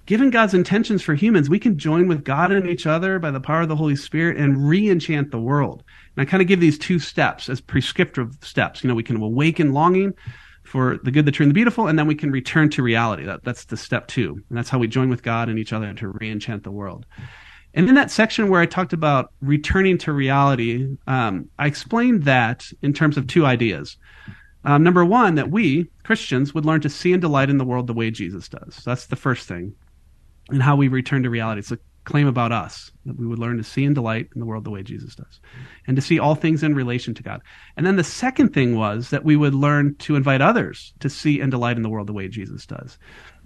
[0.06, 3.38] given God's intentions for humans, we can join with God and each other by the
[3.38, 5.84] power of the Holy Spirit and re-enchant the world.
[6.16, 8.82] And I kind of give these two steps as prescriptive steps.
[8.82, 10.14] You know, we can awaken longing
[10.74, 13.24] for the good, the true, and the beautiful, and then we can return to reality.
[13.24, 14.42] That, that's the step two.
[14.48, 17.06] And that's how we join with God and each other to re-enchant the world.
[17.74, 22.66] And in that section where I talked about returning to reality, um, I explained that
[22.82, 23.96] in terms of two ideas.
[24.64, 27.86] Um, number one, that we, Christians, would learn to see and delight in the world
[27.86, 28.82] the way Jesus does.
[28.84, 29.76] That's the first thing.
[30.48, 31.62] And how we return to reality.
[32.04, 34.70] Claim about us that we would learn to see and delight in the world the
[34.70, 35.40] way Jesus does
[35.86, 37.40] and to see all things in relation to God.
[37.76, 41.40] And then the second thing was that we would learn to invite others to see
[41.40, 42.98] and delight in the world the way Jesus does.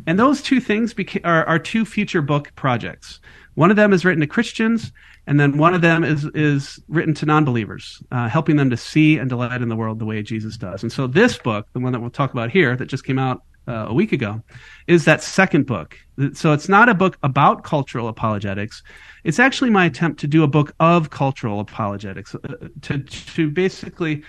[0.07, 3.21] And those two things beca- are, are two future book projects.
[3.55, 4.93] One of them is written to Christians,
[5.27, 9.19] and then one of them is is written to non-believers, uh, helping them to see
[9.19, 10.85] and delight in the world the way Jesus does.
[10.85, 13.43] And so this book, the one that we'll talk about here, that just came out
[13.69, 14.43] uh, a week ago,
[14.87, 15.97] is that second book.
[16.33, 18.83] So it's not a book about cultural apologetics.
[19.25, 24.23] It's actually my attempt to do a book of cultural apologetics, uh, to to basically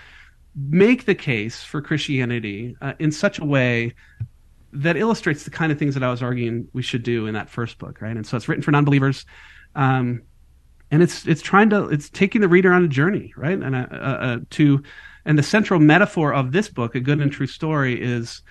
[0.54, 3.94] make the case for Christianity uh, in such a way
[4.72, 7.48] that illustrates the kind of things that I was arguing we should do in that
[7.48, 8.16] first book, right?
[8.16, 9.24] And so it's written for non-believers.
[9.74, 10.22] Um,
[10.90, 13.58] and it's it's trying to it's taking the reader on a journey, right?
[13.58, 14.82] And uh, uh, uh to
[15.24, 18.42] and the central metaphor of this book, a good and true story, is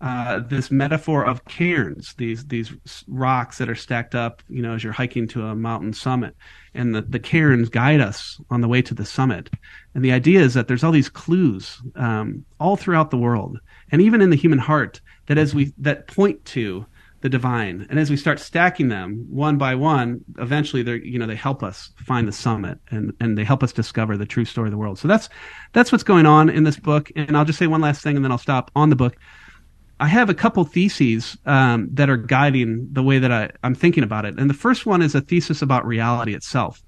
[0.00, 2.72] uh, this metaphor of cairns, these these
[3.08, 6.36] rocks that are stacked up, you know, as you're hiking to a mountain summit,
[6.72, 9.50] and the, the cairns guide us on the way to the summit.
[9.94, 13.58] And the idea is that there's all these clues um, all throughout the world,
[13.90, 16.86] and even in the human heart, that as we that point to
[17.20, 21.26] the divine, and as we start stacking them one by one, eventually they you know
[21.26, 24.68] they help us find the summit, and and they help us discover the true story
[24.68, 25.00] of the world.
[25.00, 25.28] So that's
[25.72, 27.10] that's what's going on in this book.
[27.16, 29.16] And I'll just say one last thing, and then I'll stop on the book
[30.00, 34.04] I have a couple theses um, that are guiding the way that I, I'm thinking
[34.04, 34.38] about it.
[34.38, 36.82] And the first one is a thesis about reality itself.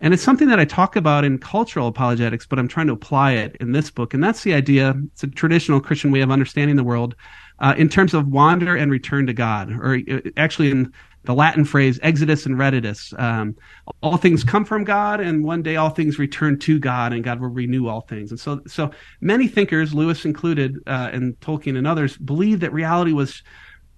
[0.00, 3.32] And it's something that I talk about in cultural apologetics, but I'm trying to apply
[3.32, 4.12] it in this book.
[4.12, 4.94] And that's the idea.
[5.12, 7.14] It's a traditional Christian way of understanding the world
[7.60, 10.92] uh, in terms of wander and return to God, or uh, actually in
[11.24, 13.18] the Latin phrase exodus and reditus.
[13.18, 13.56] Um,
[14.02, 17.40] all things come from God, and one day all things return to God, and God
[17.40, 18.30] will renew all things.
[18.30, 23.12] And so, so many thinkers, Lewis included, uh, and Tolkien and others, believe that reality
[23.12, 23.42] was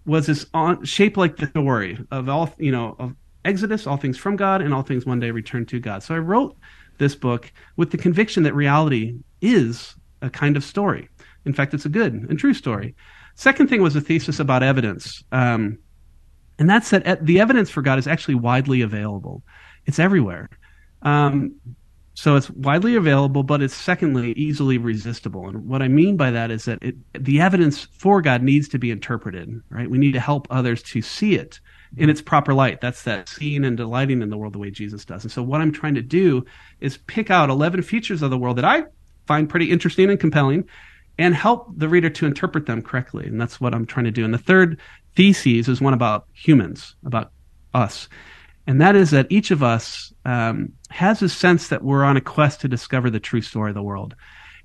[0.05, 4.17] was this on, shaped like the story of all you know of exodus, all things
[4.17, 6.03] from God, and all things one day return to God.
[6.03, 6.57] So I wrote
[6.99, 11.09] this book with the conviction that reality is a kind of story.
[11.45, 12.95] In fact, it's a good and true story.
[13.35, 15.23] Second thing was a thesis about evidence.
[15.31, 15.79] Um,
[16.59, 19.43] and that's that the evidence for God is actually widely available.
[19.85, 20.49] It's everywhere.
[21.03, 21.57] Um,
[22.15, 25.49] so it's widely available, but it's secondly easily resistible.
[25.49, 28.79] And what I mean by that is that it, the evidence for God needs to
[28.79, 29.89] be interpreted, right?
[29.89, 31.61] We need to help others to see it
[31.99, 32.81] in its proper light.
[32.81, 35.25] That's that seeing and delighting in the world the way Jesus does.
[35.25, 36.47] And so what I'm trying to do
[36.81, 38.85] is pick out 11 features of the world that I
[39.27, 40.65] find pretty interesting and compelling
[41.19, 43.27] and help the reader to interpret them correctly.
[43.27, 44.25] And that's what I'm trying to do.
[44.25, 44.81] And the third
[45.17, 47.33] theses is one about humans, about
[47.75, 48.09] us.
[48.67, 52.21] And that is that each of us um, has a sense that we're on a
[52.21, 54.15] quest to discover the true story of the world.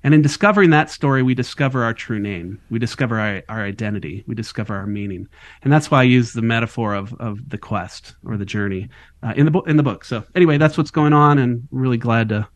[0.04, 2.60] And in discovering that story, we discover our true name.
[2.70, 4.24] We discover our, our identity.
[4.26, 5.28] We discover our meaning.
[5.62, 8.88] And that's why I use the metaphor of, of the quest or the journey
[9.22, 9.68] uh, in the book.
[9.68, 10.04] In the book.
[10.04, 12.48] So anyway, that's what's going on, and really glad to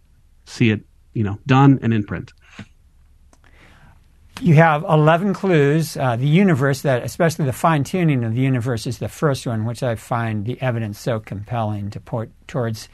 [0.46, 0.80] see it,
[1.14, 2.32] you know, done and in print
[4.40, 5.96] you have 11 clues.
[5.96, 9.64] Uh, the universe, that especially the fine tuning of the universe, is the first one,
[9.64, 12.88] which I find the evidence so compelling to point towards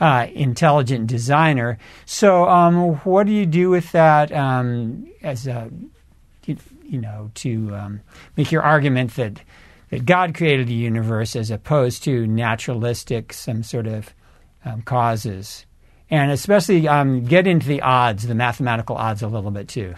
[0.00, 1.78] uh, intelligent designer.
[2.04, 5.70] So, um, what do you do with that um, as a,
[6.44, 8.00] you, you know, to um,
[8.36, 9.40] make your argument that
[9.90, 14.14] that God created the universe as opposed to naturalistic, some sort of
[14.64, 15.66] um, causes,
[16.10, 19.94] and especially um, get into the odds, the mathematical odds, a little bit too.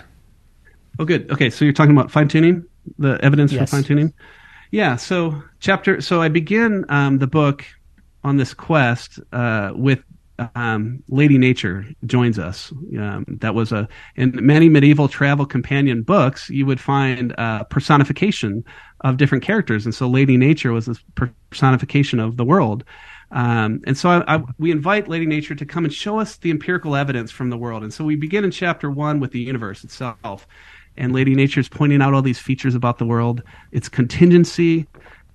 [0.99, 1.31] Oh, good.
[1.31, 2.65] Okay, so you're talking about fine tuning,
[2.99, 3.71] the evidence yes.
[3.71, 4.15] for fine tuning.
[4.71, 4.97] Yeah.
[4.97, 6.01] So chapter.
[6.01, 7.65] So I begin um, the book
[8.23, 10.03] on this quest uh, with
[10.57, 12.73] um, Lady Nature joins us.
[12.99, 16.51] Um, that was a in many medieval travel companion books.
[16.51, 18.65] You would find a personification
[19.01, 22.85] of different characters, and so Lady Nature was this personification of the world.
[23.31, 26.51] Um, and so I, I, we invite Lady Nature to come and show us the
[26.51, 27.83] empirical evidence from the world.
[27.83, 30.47] And so we begin in chapter one with the universe itself
[30.97, 34.87] and Lady Nature is pointing out all these features about the world its contingency,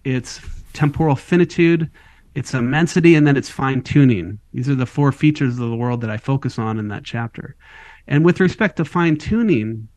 [0.03, 0.41] its
[0.73, 1.89] temporal finitude,
[2.35, 4.39] its immensity, and then its fine tuning.
[4.53, 7.55] These are the four features of the world that I focus on in that chapter.
[8.07, 9.87] And with respect to fine tuning,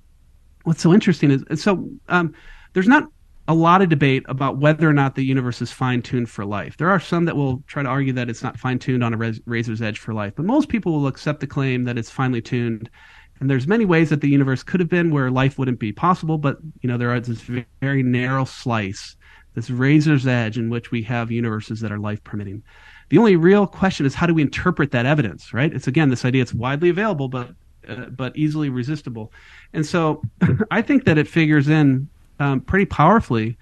[0.65, 2.35] what's so interesting is so um,
[2.73, 3.09] there's not
[3.49, 6.77] a lot of debate about whether or not the universe is fine tuned for life.
[6.77, 9.33] There are some that will try to argue that it's not fine tuned on a
[9.47, 12.89] razor's edge for life, but most people will accept the claim that it's finely tuned
[13.43, 16.39] and there's many ways that the universe could have been where life wouldn't be possible,
[16.39, 17.41] but you know there is this
[17.81, 19.17] very narrow slice,
[19.55, 22.63] this razor's edge in which we have universes that are life permitting.
[23.09, 25.75] The only real question is how do we interpret that evidence, right?
[25.75, 27.51] It's again this idea it's widely available, but
[27.89, 29.33] uh, but easily resistible,
[29.73, 30.23] and so
[30.71, 33.59] I think that it figures in um, pretty powerfully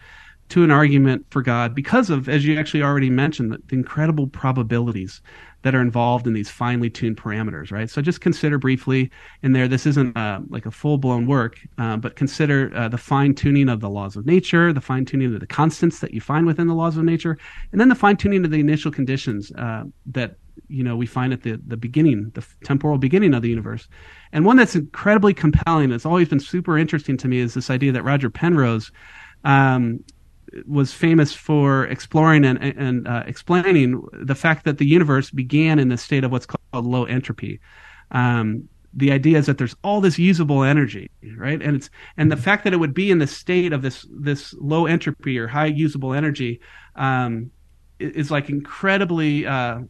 [0.51, 5.23] to an argument for God because of, as you actually already mentioned, the incredible probabilities
[5.63, 7.91] that are involved in these finely tuned parameters, right?
[7.91, 9.11] So just consider briefly
[9.43, 12.99] in there, this isn't uh, like a full blown work, uh, but consider uh, the
[12.99, 16.21] fine tuning of the laws of nature, the fine tuning of the constants that you
[16.21, 17.37] find within the laws of nature,
[17.73, 20.37] and then the fine tuning of the initial conditions uh, that
[20.69, 23.87] you know we find at the, the beginning, the temporal beginning of the universe.
[24.33, 27.93] And one that's incredibly compelling, that's always been super interesting to me, is this idea
[27.93, 28.91] that Roger Penrose
[29.45, 30.03] um,
[30.67, 35.89] was famous for exploring and, and uh, explaining the fact that the universe began in
[35.89, 37.61] the state of what's called low entropy.
[38.11, 41.63] Um, the idea is that there's all this usable energy, right?
[41.63, 44.53] And it's and the fact that it would be in the state of this this
[44.59, 46.61] low entropy or high usable energy
[46.97, 47.53] um,
[48.01, 49.81] is like incredibly uh,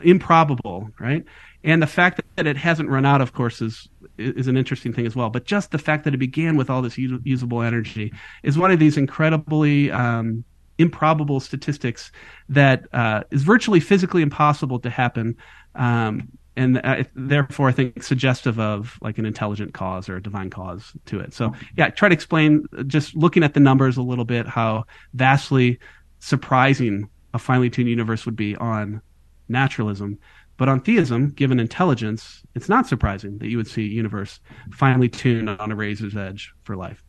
[0.00, 1.24] improbable, right?
[1.62, 5.06] And the fact that it hasn't run out, of course, is is an interesting thing
[5.06, 5.30] as well.
[5.30, 8.78] But just the fact that it began with all this usable energy is one of
[8.78, 10.44] these incredibly um,
[10.78, 12.12] improbable statistics
[12.48, 15.36] that uh, is virtually physically impossible to happen.
[15.74, 20.92] Um, and therefore, I think suggestive of like an intelligent cause or a divine cause
[21.06, 21.32] to it.
[21.32, 25.78] So, yeah, try to explain just looking at the numbers a little bit how vastly
[26.18, 29.00] surprising a finely tuned universe would be on
[29.48, 30.18] naturalism.
[30.58, 34.40] But on theism, given intelligence, it's not surprising that you would see a universe
[34.70, 37.02] finely tuned on a razor's edge for life.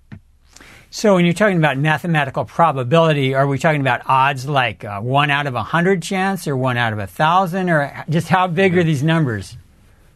[0.92, 5.30] So, when you're talking about mathematical probability, are we talking about odds like uh, one
[5.30, 8.78] out of a hundred chance, or one out of a thousand, or just how big
[8.78, 9.58] are these numbers?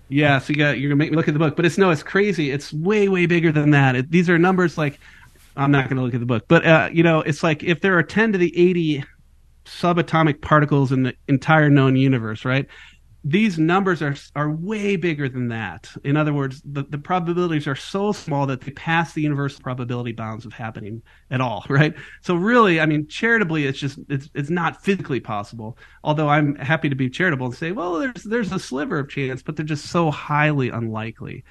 [0.09, 1.91] Yeah, so you got you're gonna make me look at the book, but it's no,
[1.91, 2.49] it's crazy.
[2.49, 3.95] It's way way bigger than that.
[3.95, 4.99] It, these are numbers like
[5.55, 7.81] I'm not going to look at the book, but uh, you know, it's like if
[7.81, 9.03] there are 10 to the 80
[9.65, 12.67] subatomic particles in the entire known universe, right?
[13.23, 15.89] These numbers are are way bigger than that.
[16.03, 20.11] In other words, the, the probabilities are so small that they pass the universal probability
[20.11, 21.93] bounds of happening at all, right?
[22.21, 25.77] So really, I mean, charitably, it's just it's it's not physically possible.
[26.03, 29.41] Although I'm happy to be charitable and say, well, there's there's a sliver of chance,
[29.41, 31.45] but they're just so highly unlikely.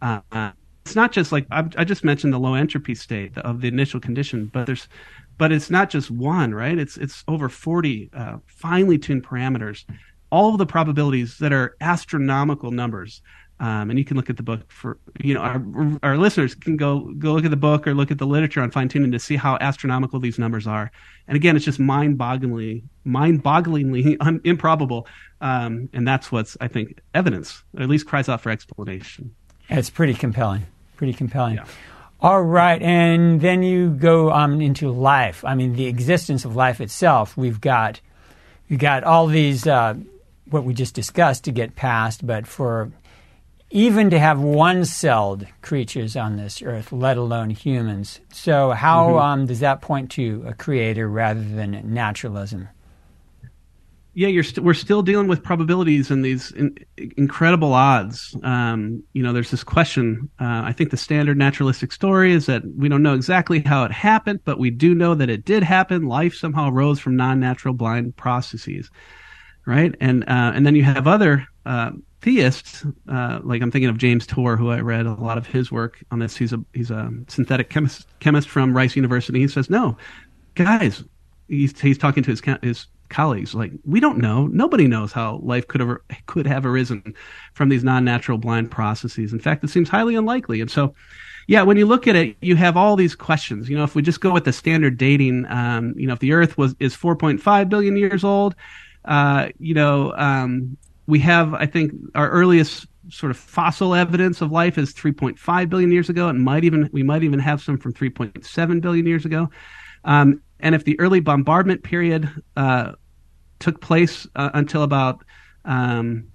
[0.00, 0.52] Uh, uh,
[0.86, 4.00] it's not just like I, I just mentioned the low entropy state of the initial
[4.00, 4.88] condition, but there's
[5.36, 6.78] but it's not just one, right?
[6.78, 9.84] It's it's over 40 uh, finely tuned parameters
[10.30, 13.22] all of the probabilities that are astronomical numbers.
[13.60, 15.62] Um, and you can look at the book for you know our
[16.02, 18.70] our listeners can go go look at the book or look at the literature on
[18.70, 20.90] fine tuning to see how astronomical these numbers are.
[21.28, 25.06] And again, it's just mind bogglingly mind bogglingly un- improbable.
[25.42, 29.34] Um, and that's what's I think evidence, or at least cries out for explanation.
[29.68, 30.66] It's pretty compelling.
[30.96, 31.56] Pretty compelling.
[31.56, 31.66] Yeah.
[32.22, 35.42] All right, and then you go um, into life.
[35.42, 37.34] I mean, the existence of life itself.
[37.36, 38.00] We've got
[38.68, 39.94] you got all these uh,
[40.50, 42.90] what we just discussed to get past, but for
[43.70, 48.20] even to have one celled creatures on this earth, let alone humans.
[48.32, 49.18] So, how mm-hmm.
[49.18, 52.68] um, does that point to a creator rather than naturalism?
[54.12, 56.76] Yeah, you're st- we're still dealing with probabilities and these in-
[57.16, 58.36] incredible odds.
[58.42, 60.28] Um, you know, there's this question.
[60.40, 63.92] Uh, I think the standard naturalistic story is that we don't know exactly how it
[63.92, 66.08] happened, but we do know that it did happen.
[66.08, 68.90] Life somehow arose from non-natural blind processes
[69.70, 69.94] right?
[70.00, 74.26] And uh, and then you have other uh, theists, uh, like I'm thinking of James
[74.26, 76.36] Tour, who I read a lot of his work on this.
[76.36, 79.38] He's a he's a synthetic chemist chemist from Rice University.
[79.38, 79.96] He says, no,
[80.56, 81.04] guys,
[81.48, 85.66] he's he's talking to his his colleagues like we don't know nobody knows how life
[85.66, 87.12] could have could have arisen
[87.54, 90.94] from these non-natural blind processes in fact it seems highly unlikely and so
[91.48, 94.00] yeah when you look at it you have all these questions you know if we
[94.00, 97.68] just go with the standard dating um, you know if the earth was is 4.5
[97.68, 98.54] billion years old
[99.04, 104.52] uh, you know, um, we have, I think, our earliest sort of fossil evidence of
[104.52, 106.28] life is 3.5 billion years ago.
[106.28, 109.50] It might even we might even have some from 3.7 billion years ago.
[110.04, 112.92] Um, and if the early bombardment period uh,
[113.58, 115.24] took place uh, until about
[115.64, 116.28] um,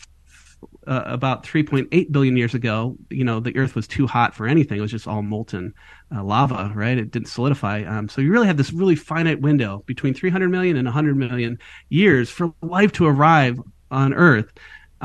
[0.87, 4.77] uh, about 3.8 billion years ago, you know, the Earth was too hot for anything.
[4.77, 5.73] It was just all molten
[6.15, 6.97] uh, lava, right?
[6.97, 7.83] It didn't solidify.
[7.83, 11.59] Um, so you really have this really finite window between 300 million and 100 million
[11.89, 13.59] years for life to arrive
[13.91, 14.51] on Earth.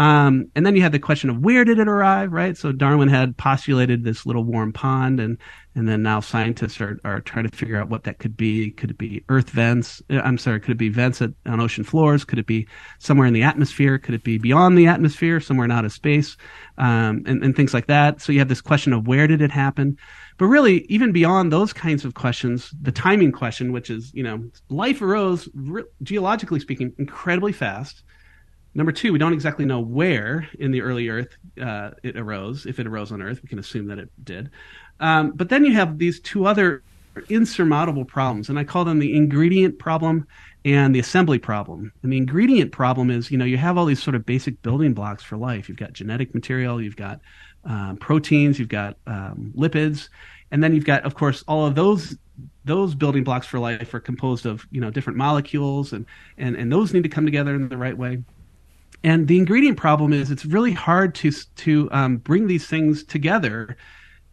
[0.00, 2.56] Um, and then you have the question of where did it arrive, right?
[2.56, 5.36] So Darwin had postulated this little warm pond, and
[5.74, 8.70] and then now scientists are, are trying to figure out what that could be.
[8.70, 10.00] Could it be Earth vents?
[10.08, 12.24] Uh, I'm sorry, could it be vents at, on ocean floors?
[12.24, 12.66] Could it be
[12.98, 13.98] somewhere in the atmosphere?
[13.98, 16.38] Could it be beyond the atmosphere, somewhere in outer space,
[16.78, 18.22] um, and, and things like that?
[18.22, 19.98] So you have this question of where did it happen?
[20.38, 24.42] But really, even beyond those kinds of questions, the timing question, which is, you know,
[24.70, 28.02] life arose, re- geologically speaking, incredibly fast
[28.74, 32.66] Number two, we don't exactly know where in the early Earth uh, it arose.
[32.66, 34.50] If it arose on Earth, we can assume that it did.
[35.00, 36.82] Um, but then you have these two other
[37.28, 40.26] insurmountable problems, and I call them the ingredient problem
[40.64, 41.92] and the assembly problem.
[42.02, 44.94] And the ingredient problem is, you know, you have all these sort of basic building
[44.94, 45.68] blocks for life.
[45.68, 47.20] You've got genetic material, you've got
[47.64, 50.08] um, proteins, you've got um, lipids,
[50.50, 52.16] and then you've got, of course, all of those
[52.64, 56.06] those building blocks for life are composed of you know different molecules, and
[56.38, 58.22] and and those need to come together in the right way.
[59.02, 63.76] And the ingredient problem is it's really hard to to um, bring these things together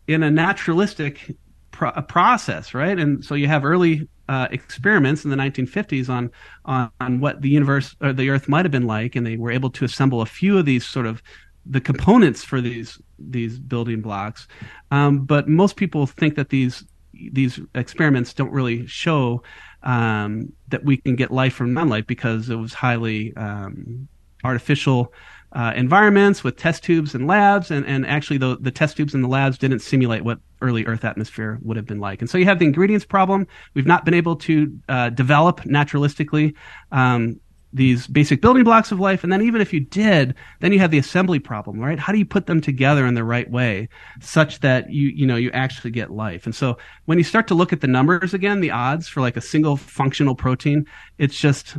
[0.07, 1.35] in a naturalistic
[1.71, 2.97] pro- process, right?
[2.97, 6.31] And so you have early uh, experiments in the 1950s on,
[6.65, 9.51] on, on what the universe or the Earth might have been like, and they were
[9.51, 11.21] able to assemble a few of these sort of
[11.65, 14.47] the components for these these building blocks.
[14.91, 16.83] Um, but most people think that these
[17.31, 19.43] these experiments don't really show
[19.83, 24.07] um, that we can get life from non-life because it was highly um,
[24.47, 25.13] artificial
[25.53, 29.23] uh, environments with test tubes and labs, and, and actually the, the test tubes and
[29.23, 32.21] the labs didn't simulate what early Earth atmosphere would have been like.
[32.21, 33.47] And so you have the ingredients problem.
[33.73, 36.53] We've not been able to uh, develop naturalistically
[36.91, 37.39] um,
[37.73, 39.23] these basic building blocks of life.
[39.23, 41.99] And then even if you did, then you have the assembly problem, right?
[41.99, 43.89] How do you put them together in the right way
[44.21, 46.45] such that you, you know, you actually get life?
[46.45, 49.37] And so when you start to look at the numbers again, the odds for like
[49.37, 50.85] a single functional protein,
[51.17, 51.77] it's just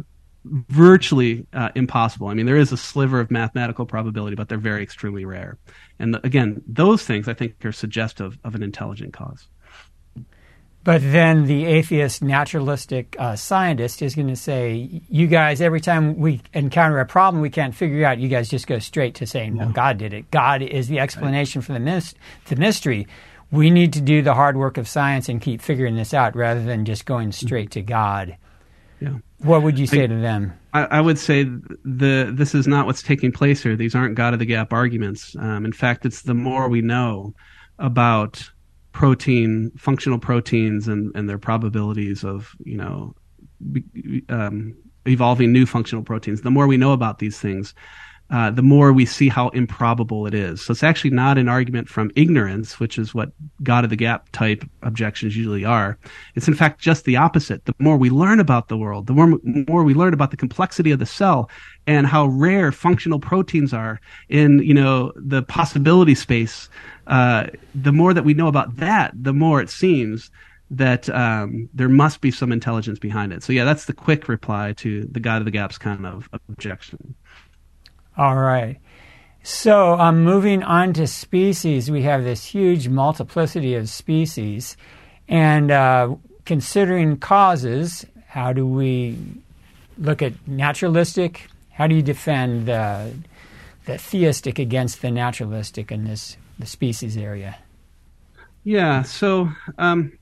[0.69, 2.29] virtually uh, impossible.
[2.29, 5.59] I mean, there is a sliver of mathematical probability, but they're very extremely rare.
[5.99, 9.47] And the, again, those things I think are suggestive of an intelligent cause.
[10.85, 16.17] But then the atheist naturalistic uh, scientist is going to say, you guys, every time
[16.17, 19.57] we encounter a problem we can't figure out, you guys just go straight to saying,
[19.59, 20.31] well, God did it.
[20.31, 21.67] God is the explanation right.
[21.67, 22.15] for the, mis-
[22.47, 23.07] the mystery.
[23.51, 26.65] We need to do the hard work of science and keep figuring this out rather
[26.65, 28.37] than just going straight to God.
[28.99, 29.19] Yeah.
[29.39, 30.59] What would you say I, to them?
[30.73, 33.77] I, I, would say the this is not what's taking place here.
[33.77, 35.37] These aren't God of the gap arguments.
[35.39, 37.35] Um, in fact, it's the more we know
[37.79, 38.51] about
[38.93, 43.15] protein, functional proteins, and, and their probabilities of you know
[44.29, 44.77] um,
[45.07, 46.43] evolving new functional proteins.
[46.43, 47.75] The more we know about these things,
[48.31, 50.61] uh, the more we see how improbable it is.
[50.61, 53.31] So it's actually not an argument from ignorance, which is what
[53.63, 55.97] God of the gap type objections usually are.
[56.35, 57.65] It's in fact just the opposite.
[57.65, 60.91] The more we learn about the world, the more, more we learn about the complexity
[60.91, 61.49] of the cell
[61.87, 63.99] and how rare functional proteins are
[64.29, 66.69] in, you know, the possibility space,
[67.07, 70.31] uh, the more that we know about that, the more it seems
[70.71, 73.43] that um, there must be some intelligence behind it.
[73.43, 77.15] So yeah, that's the quick reply to the God of the gaps kind of objection.
[78.19, 78.77] All right.
[79.45, 84.77] So, um, moving on to species, we have this huge multiplicity of species.
[85.29, 89.17] And uh, considering causes, how do we
[89.97, 91.47] look at naturalistic?
[91.71, 93.15] How do you defend the,
[93.85, 97.57] the theistic against the naturalistic in this the species area?
[98.65, 100.18] Yeah, so um,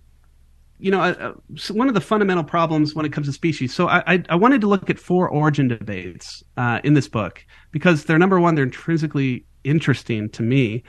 [0.78, 3.74] you know, uh, so one of the fundamental problems when it comes to species.
[3.74, 7.44] So I, I, I wanted to look at four origin debates uh, in this book
[7.72, 10.82] because they're number one, they're intrinsically interesting to me,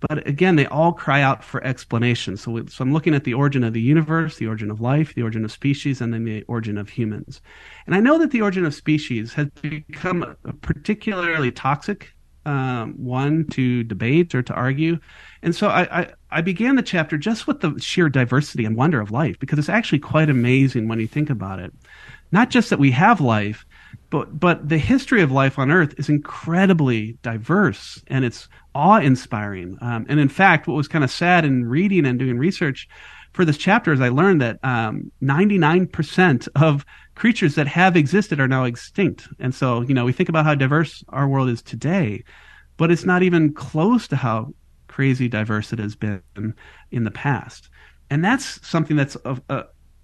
[0.00, 2.36] but again, they all cry out for explanation.
[2.36, 5.22] So, so I'm looking at the origin of the universe, the origin of life, the
[5.22, 7.42] origin of species, and then the origin of humans.
[7.86, 12.14] And I know that the origin of species has become a particularly toxic
[12.46, 14.98] um, one to debate or to argue.
[15.42, 19.00] And so I, I, I, began the chapter just with the sheer diversity and wonder
[19.00, 21.72] of life because it's actually quite amazing when you think about it.
[22.30, 23.64] Not just that we have life,
[24.10, 29.78] but but the history of life on Earth is incredibly diverse and it's awe-inspiring.
[29.80, 32.88] Um, and in fact, what was kind of sad in reading and doing research
[33.32, 36.84] for this chapter is I learned that um, 99% of
[37.14, 39.28] creatures that have existed are now extinct.
[39.38, 42.24] And so, you know, we think about how diverse our world is today,
[42.76, 44.52] but it's not even close to how
[45.00, 46.22] crazy diverse it has been
[46.90, 47.70] in the past.
[48.10, 49.62] And that's something that's uh,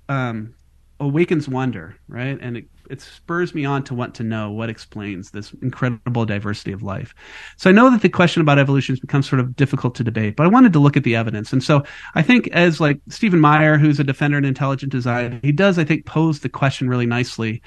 [0.09, 0.55] um,
[1.01, 2.39] awakens wonder, right?
[2.41, 6.73] And it it spurs me on to want to know what explains this incredible diversity
[6.73, 7.15] of life.
[7.59, 10.35] So I know that the question about evolution has become sort of difficult to debate,
[10.35, 11.53] but I wanted to look at the evidence.
[11.53, 11.83] And so
[12.15, 15.85] I think as like Stephen Meyer, who's a defender in intelligent design, he does, I
[15.85, 17.61] think, pose the question really nicely.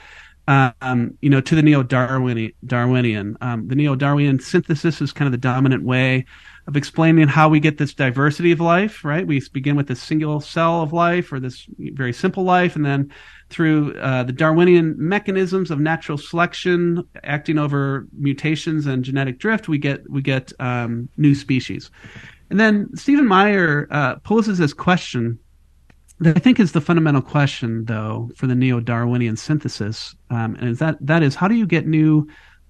[0.48, 3.38] Um, you know, to the neo-Darwinian, Darwinian.
[3.40, 6.26] Um, the neo-Darwinian synthesis is kind of the dominant way
[6.70, 9.26] of explaining how we get this diversity of life, right?
[9.26, 13.12] We begin with this single cell of life or this very simple life, and then
[13.50, 19.80] through uh, the Darwinian mechanisms of natural selection acting over mutations and genetic drift, we
[19.80, 21.90] get we get um, new species.
[22.52, 25.40] And then Stephen Meyer uh, poses this question
[26.20, 30.78] that I think is the fundamental question, though, for the neo-Darwinian synthesis, um, and is
[30.78, 32.28] that that is how do you get new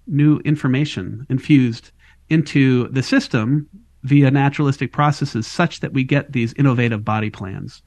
[0.07, 1.91] new information infused
[2.29, 3.67] into the system
[4.03, 7.81] via naturalistic processes, such that we get these innovative body plans.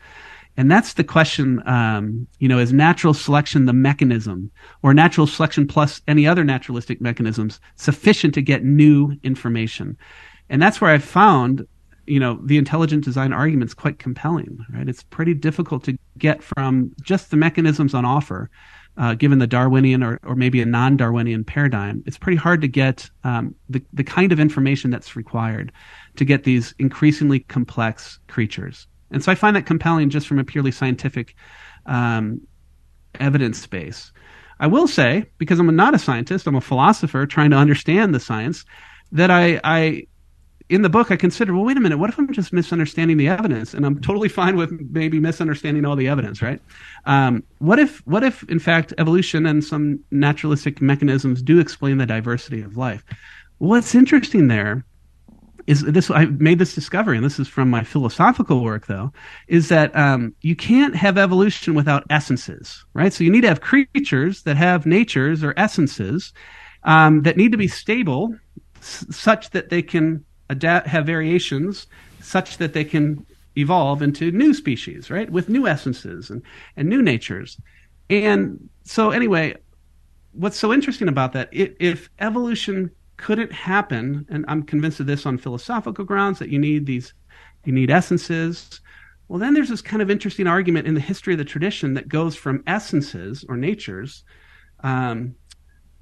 [0.56, 4.50] And that's the question, um, you know, is natural selection the mechanism
[4.82, 9.96] or natural selection plus any other naturalistic mechanisms sufficient to get new information?
[10.50, 11.66] And that's where I found,
[12.06, 14.88] you know, the intelligent design arguments quite compelling, right?
[14.88, 18.50] It's pretty difficult to get from just the mechanisms on offer,
[18.98, 22.02] uh, given the Darwinian or, or maybe a non-Darwinian paradigm.
[22.04, 25.72] It's pretty hard to get um, the, the kind of information that's required
[26.16, 28.86] to get these increasingly complex creatures.
[29.10, 31.34] And so I find that compelling just from a purely scientific
[31.86, 32.40] um,
[33.20, 34.12] evidence space.
[34.60, 38.20] I will say, because I'm not a scientist, I'm a philosopher trying to understand the
[38.20, 38.64] science,
[39.10, 40.06] that I, I
[40.68, 43.28] in the book, I consider, well, wait a minute, what if I'm just misunderstanding the
[43.28, 43.74] evidence?
[43.74, 46.60] And I'm totally fine with maybe misunderstanding all the evidence, right?
[47.04, 52.06] Um, what if, what if, in fact, evolution and some naturalistic mechanisms do explain the
[52.06, 53.04] diversity of life?
[53.58, 54.84] What's interesting there
[55.66, 59.12] is this I made this discovery, and this is from my philosophical work, though,
[59.48, 63.12] is that um, you can't have evolution without essences, right?
[63.12, 66.32] So you need to have creatures that have natures or essences
[66.84, 68.34] um, that need to be stable,
[68.78, 71.86] s- such that they can adapt, have variations,
[72.20, 73.24] such that they can
[73.56, 76.42] evolve into new species, right, with new essences and
[76.76, 77.58] and new natures.
[78.10, 79.56] And so, anyway,
[80.32, 81.48] what's so interesting about that?
[81.52, 82.90] If, if evolution
[83.22, 87.14] couldn't happen, and I'm convinced of this on philosophical grounds that you need these,
[87.64, 88.80] you need essences.
[89.28, 92.08] Well, then there's this kind of interesting argument in the history of the tradition that
[92.08, 94.24] goes from essences or natures,
[94.80, 95.36] um,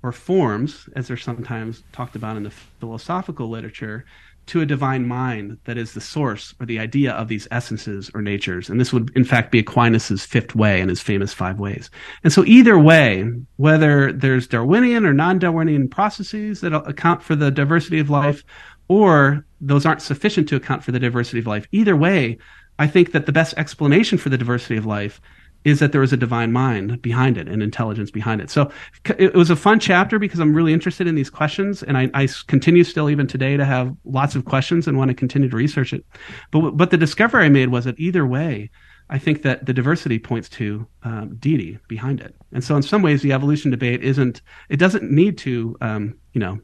[0.03, 4.07] or forms, as they're sometimes talked about in the philosophical literature,
[4.51, 8.20] to a divine mind that is the source or the idea of these essences or
[8.20, 8.68] natures.
[8.68, 11.88] And this would, in fact, be Aquinas's fifth way and his famous five ways.
[12.24, 18.01] And so either way, whether there's Darwinian or non-Darwinian processes that account for the diversity
[18.01, 18.42] of life,
[18.88, 22.38] or those aren't sufficient to account for the diversity of life, either way,
[22.76, 25.20] I think that the best explanation for the diversity of life
[25.64, 28.50] is that there was a divine mind behind it and intelligence behind it.
[28.50, 28.70] So
[29.18, 32.28] it was a fun chapter because I'm really interested in these questions, and I, I,
[32.46, 35.92] continue still even today to have lots of questions and want to continue to research
[35.92, 36.04] it.
[36.50, 38.70] But but the discovery I made was that either way,
[39.11, 42.34] I think that the diversity points to um, deity behind it.
[42.52, 46.40] And so in some ways, the evolution debate isn't it doesn't need to um, you
[46.40, 46.61] know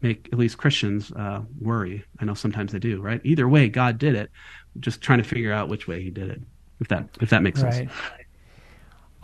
[0.00, 2.04] make at least Christians uh, worry.
[2.18, 3.20] I know sometimes they do, right?
[3.24, 4.30] Either way, God did it.
[4.80, 6.40] Just trying to figure out which way He did it.
[6.80, 7.74] If that if that makes right.
[7.74, 7.92] sense.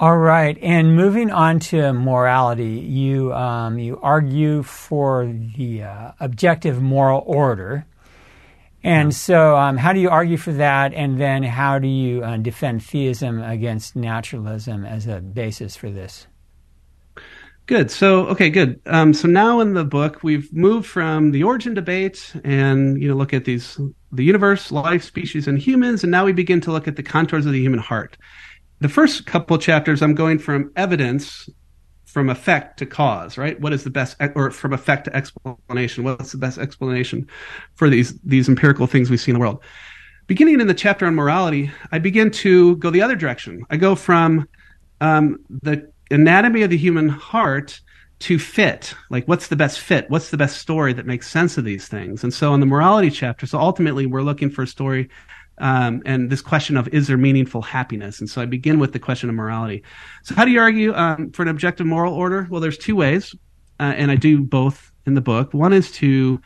[0.00, 5.26] All right, and moving on to morality, you um, you argue for
[5.56, 7.84] the uh, objective moral order,
[8.84, 10.94] and so um, how do you argue for that?
[10.94, 16.28] And then how do you uh, defend theism against naturalism as a basis for this?
[17.66, 17.90] Good.
[17.90, 18.80] So, okay, good.
[18.86, 23.14] Um, so now in the book, we've moved from the origin debate and, you know,
[23.14, 23.78] look at these,
[24.10, 26.02] the universe, life, species, and humans.
[26.02, 28.16] And now we begin to look at the contours of the human heart
[28.80, 31.48] the first couple chapters, I'm going from evidence
[32.04, 33.60] from effect to cause, right?
[33.60, 36.04] What is the best, or from effect to explanation?
[36.04, 37.28] What's the best explanation
[37.74, 39.62] for these these empirical things we see in the world?
[40.26, 43.62] Beginning in the chapter on morality, I begin to go the other direction.
[43.70, 44.48] I go from
[45.00, 47.80] um, the anatomy of the human heart
[48.20, 48.94] to fit.
[49.10, 50.08] Like, what's the best fit?
[50.10, 52.24] What's the best story that makes sense of these things?
[52.24, 55.08] And so, in the morality chapter, so ultimately, we're looking for a story
[55.60, 58.20] um, and this question of is there meaningful happiness?
[58.20, 59.82] And so I begin with the question of morality.
[60.22, 62.46] So how do you argue um, for an objective moral order?
[62.50, 63.34] Well, there's two ways,
[63.80, 65.54] uh, and I do both in the book.
[65.54, 66.40] One is to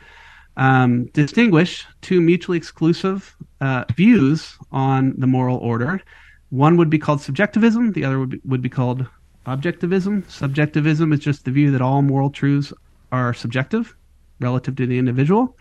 [0.57, 6.01] um, distinguish two mutually exclusive uh, views on the moral order.
[6.49, 7.93] One would be called subjectivism.
[7.93, 9.07] The other would be, would be called
[9.45, 10.29] objectivism.
[10.29, 12.71] Subjectivism is just the view that all moral truths
[13.11, 13.95] are subjective
[14.39, 15.57] relative to the individual.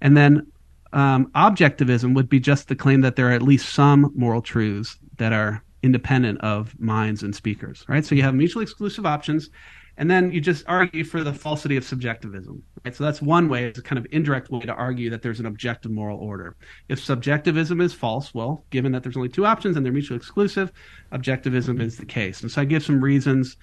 [0.00, 0.46] And then
[0.92, 4.96] um, objectivism would be just the claim that there are at least some moral truths
[5.18, 8.04] that are independent of minds and speakers, right?
[8.04, 9.50] So you have mutually exclusive options,
[9.96, 12.94] and then you just argue for the falsity of subjectivism, right?
[12.94, 15.46] So that's one way, it's a kind of indirect way to argue that there's an
[15.46, 16.56] objective moral order.
[16.88, 20.72] If subjectivism is false, well, given that there's only two options and they're mutually exclusive,
[21.12, 22.42] objectivism is the case.
[22.42, 23.56] And so I give some reasons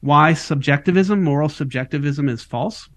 [0.00, 2.88] why subjectivism, moral subjectivism, is false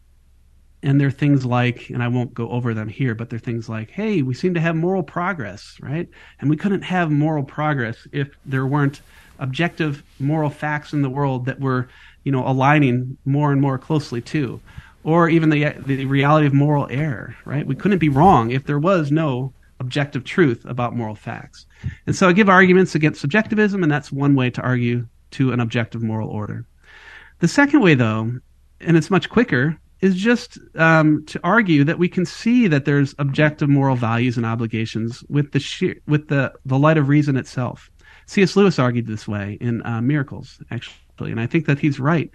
[0.82, 3.90] and they're things like and i won't go over them here but they're things like
[3.90, 6.10] hey we seem to have moral progress right?
[6.40, 9.02] And we couldn't have moral progress if there weren't
[9.40, 11.88] objective moral facts in the world that were
[12.24, 14.60] you know aligning more and more closely to
[15.04, 17.66] or even the the reality of moral error right?
[17.66, 21.66] We couldn't be wrong if there was no objective truth about moral facts.
[22.06, 25.60] And so i give arguments against subjectivism and that's one way to argue to an
[25.60, 26.66] objective moral order.
[27.40, 28.40] The second way though
[28.82, 33.14] and it's much quicker is just um, to argue that we can see that there's
[33.20, 37.92] objective moral values and obligations with the sheer, with the, the light of reason itself.
[38.28, 38.56] C.S.
[38.56, 42.30] Lewis argued this way in uh, Miracles, actually, and I think that he's right.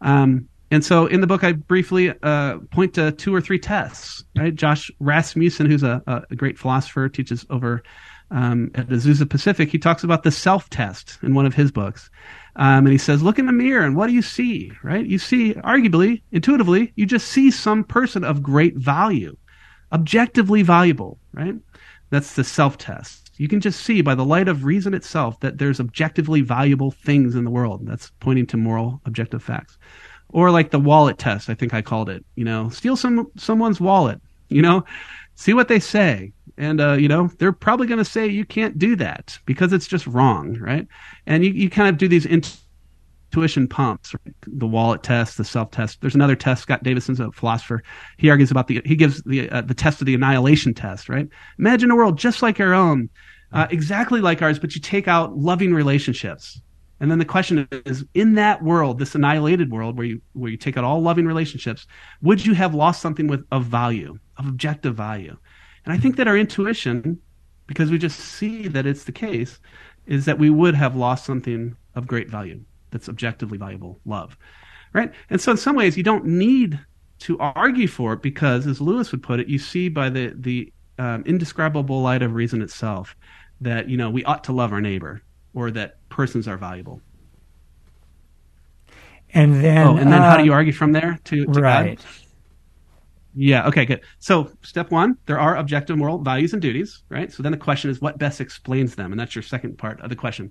[0.00, 4.24] Um, and so in the book, I briefly uh, point to two or three tests.
[4.36, 7.82] Right, Josh Rasmussen, who's a, a great philosopher, teaches over
[8.30, 9.70] um, at Azusa Pacific.
[9.70, 12.10] He talks about the self test in one of his books,
[12.56, 15.06] um, and he says, look in the mirror and what do you see, right?
[15.06, 19.36] You see, arguably, intuitively, you just see some person of great value,
[19.92, 21.54] objectively valuable, right?
[22.10, 23.30] That's the self test.
[23.36, 27.34] You can just see by the light of reason itself that there's objectively valuable things
[27.34, 27.86] in the world.
[27.86, 29.78] That's pointing to moral objective facts.
[30.28, 33.80] Or like the wallet test, I think I called it, you know, steal some, someone's
[33.80, 34.84] wallet, you know,
[35.34, 36.32] see what they say.
[36.60, 39.86] And, uh, you know, they're probably going to say you can't do that because it's
[39.86, 40.86] just wrong, right?
[41.24, 44.34] And you, you kind of do these intuition pumps, right?
[44.46, 46.02] the Wallet test, the self test.
[46.02, 46.60] There's another test.
[46.60, 47.82] Scott Davison's a philosopher.
[48.18, 51.26] He argues about the, he gives the, uh, the test of the annihilation test, right?
[51.58, 53.08] Imagine a world just like our own,
[53.52, 56.60] uh, exactly like ours, but you take out loving relationships.
[57.00, 60.58] And then the question is, in that world, this annihilated world where you where you
[60.58, 61.86] take out all loving relationships,
[62.20, 65.38] would you have lost something with of value, of objective value?
[65.84, 67.20] And I think that our intuition,
[67.66, 69.58] because we just see that it's the case,
[70.06, 72.60] is that we would have lost something of great value
[72.90, 74.36] that's objectively valuable, love.
[74.92, 75.12] Right?
[75.30, 76.78] And so in some ways you don't need
[77.20, 80.72] to argue for it because, as Lewis would put it, you see by the the
[80.98, 83.16] um, indescribable light of reason itself
[83.60, 85.22] that you know we ought to love our neighbor
[85.54, 87.00] or that persons are valuable.
[89.32, 91.60] And then, oh, and then uh, how do you uh, argue from there to, to
[91.60, 91.98] right?
[91.98, 92.06] God?
[93.34, 93.66] Yeah.
[93.68, 93.84] Okay.
[93.84, 94.02] Good.
[94.18, 97.32] So, step one, there are objective moral values and duties, right?
[97.32, 100.10] So then the question is, what best explains them, and that's your second part of
[100.10, 100.50] the question.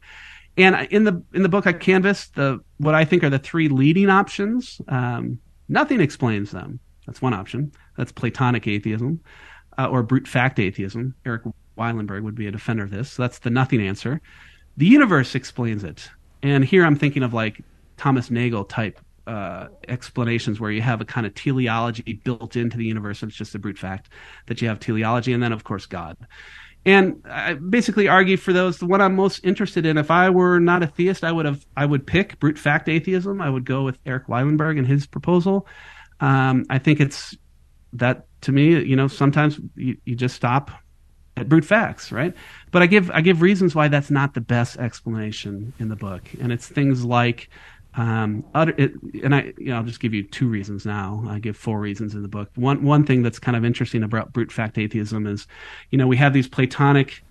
[0.58, 3.70] And in the in the book, I canvassed the what I think are the three
[3.70, 4.82] leading options.
[4.88, 6.80] Um, nothing explains them.
[7.06, 7.72] That's one option.
[7.98, 9.22] That's Platonic atheism
[9.78, 11.16] uh, or brute fact atheism.
[11.26, 11.44] Erik
[11.78, 13.12] Wielenberg would be a defender of this.
[13.12, 14.22] So that's the nothing answer.
[14.78, 16.10] The universe explains it.
[16.44, 17.62] And here I'm thinking of like
[17.98, 19.00] Thomas Nagel type
[19.30, 23.22] uh, explanations where you have a kind of teleology built into the universe.
[23.22, 24.10] And it's just a brute fact
[24.48, 26.18] that you have teleology, and then of course God.
[26.86, 28.80] And I basically argue for those.
[28.80, 29.98] The one I'm most interested in.
[29.98, 33.42] If I were not a theist, I would have I would pick brute fact atheism.
[33.42, 35.68] I would go with Erik Wielenberg and his proposal.
[36.20, 37.38] Um, I think it's
[37.94, 38.82] that to me.
[38.82, 40.72] You know, sometimes you, you just stop
[41.38, 42.34] at brute facts, right?
[42.72, 46.24] But I give I give reasons why that's not the best explanation in the book,
[46.42, 47.50] and it's things like,
[47.96, 51.24] um, utter, it, and I you know I'll just give you two reasons now.
[51.28, 52.50] I give four reasons in the book.
[52.56, 55.48] One one thing that's kind of interesting about brute fact atheism is,
[55.90, 57.24] you know, we have these Platonic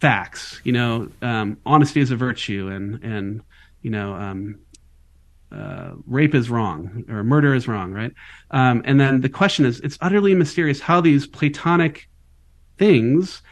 [0.00, 0.60] facts.
[0.64, 3.42] You know, um, honesty is a virtue, and and
[3.82, 4.14] you know.
[4.14, 4.58] Um,
[5.50, 8.14] uh, rape is wrong or murder is wrong, right?
[8.52, 12.08] Um, and then the question is, it's utterly mysterious how these Platonic
[12.78, 13.42] things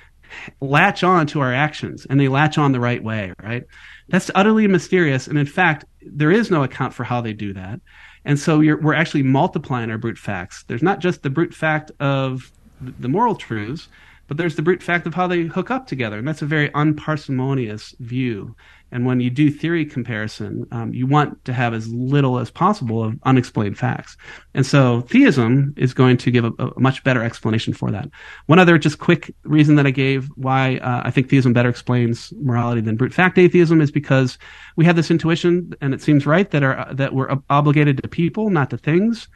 [0.60, 3.64] latch on to our actions and they latch on the right way, right?
[4.10, 5.26] That's utterly mysterious.
[5.26, 7.80] And in fact, there is no account for how they do that.
[8.24, 10.64] And so we're actually multiplying our brute facts.
[10.64, 13.88] There's not just the brute fact of the moral truths,
[14.26, 16.18] but there's the brute fact of how they hook up together.
[16.18, 18.54] And that's a very unparsimonious view.
[18.92, 23.04] And when you do theory comparison, um, you want to have as little as possible
[23.04, 24.16] of unexplained facts.
[24.54, 28.08] And so theism is going to give a, a much better explanation for that.
[28.46, 32.32] One other just quick reason that I gave why uh, I think theism better explains
[32.40, 34.38] morality than brute fact atheism is because
[34.76, 38.50] we have this intuition, and it seems right that are that we're obligated to people,
[38.50, 39.28] not to things.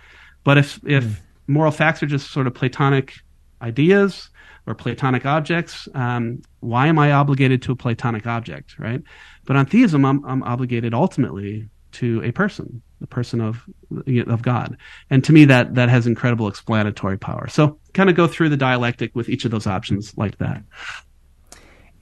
[0.43, 1.17] But if if mm.
[1.47, 3.15] moral facts are just sort of Platonic
[3.63, 4.31] ideas,
[4.67, 5.89] or Platonic objects.
[5.95, 9.03] Um, why am I obligated to a Platonic object, right?
[9.45, 13.65] But on theism, I'm, I'm obligated ultimately to a person, the person of
[14.27, 14.77] of God,
[15.11, 17.49] and to me that that has incredible explanatory power.
[17.49, 20.63] So, kind of go through the dialectic with each of those options like that.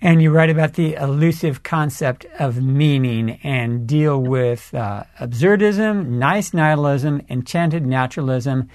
[0.01, 6.53] And you write about the elusive concept of meaning and deal with uh, absurdism, nice
[6.53, 8.69] nihilism, enchanted naturalism,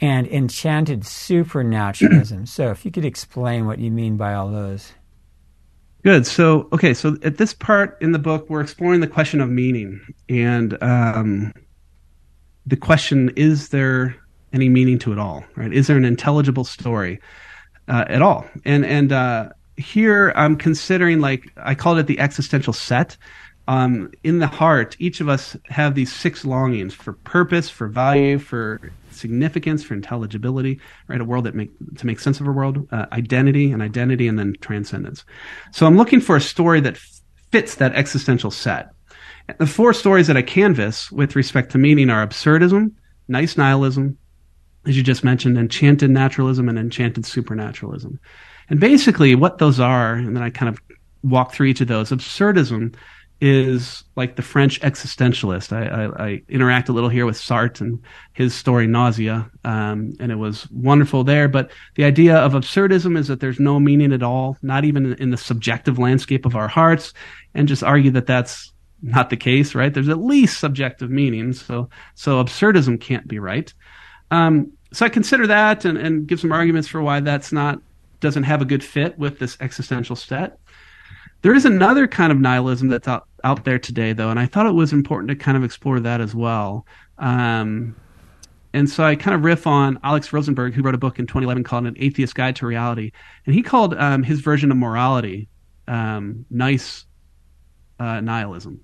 [0.00, 2.46] and enchanted supernaturalism.
[2.46, 4.92] so, if you could explain what you mean by all those.
[6.06, 6.24] Good.
[6.24, 6.94] So, okay.
[6.94, 11.52] So, at this part in the book, we're exploring the question of meaning, and um,
[12.64, 14.14] the question: Is there
[14.52, 15.44] any meaning to it all?
[15.56, 15.72] Right?
[15.72, 17.20] Is there an intelligible story
[17.88, 18.46] uh, at all?
[18.64, 23.16] And and uh, here I'm considering like I called it the existential set.
[23.68, 28.38] Um, in the heart, each of us have these six longings for purpose, for value,
[28.38, 31.20] for significance, for intelligibility, right?
[31.20, 34.38] A world that make to make sense of a world, uh, identity and identity, and
[34.38, 35.24] then transcendence.
[35.72, 36.96] So I'm looking for a story that
[37.50, 38.90] fits that existential set.
[39.58, 42.92] The four stories that I canvass with respect to meaning are absurdism,
[43.28, 44.16] nice nihilism,
[44.86, 48.20] as you just mentioned, enchanted naturalism, and enchanted supernaturalism.
[48.68, 50.80] And basically, what those are, and then I kind of
[51.22, 52.10] walk through each of those.
[52.10, 52.94] Absurdism
[53.40, 55.72] is like the French existentialist.
[55.72, 60.32] I, I, I, interact a little here with Sartre and his story Nausea, um, and
[60.32, 61.46] it was wonderful there.
[61.46, 65.30] But the idea of absurdism is that there's no meaning at all, not even in
[65.30, 67.12] the subjective landscape of our hearts,
[67.54, 68.72] and just argue that that's
[69.02, 69.92] not the case, right?
[69.92, 73.72] There's at least subjective meaning, so so absurdism can't be right.
[74.30, 77.80] Um, so I consider that and, and give some arguments for why that's not
[78.20, 80.58] doesn't have a good fit with this existential set.
[81.42, 84.66] There is another kind of nihilism that's out, out there today, though, and I thought
[84.66, 86.86] it was important to kind of explore that as well.
[87.18, 87.94] Um,
[88.72, 91.64] and so I kind of riff on Alex Rosenberg, who wrote a book in 2011
[91.64, 93.10] called An Atheist Guide to Reality.
[93.46, 95.48] And he called um, his version of morality
[95.88, 97.06] um, nice
[97.98, 98.80] uh, nihilism.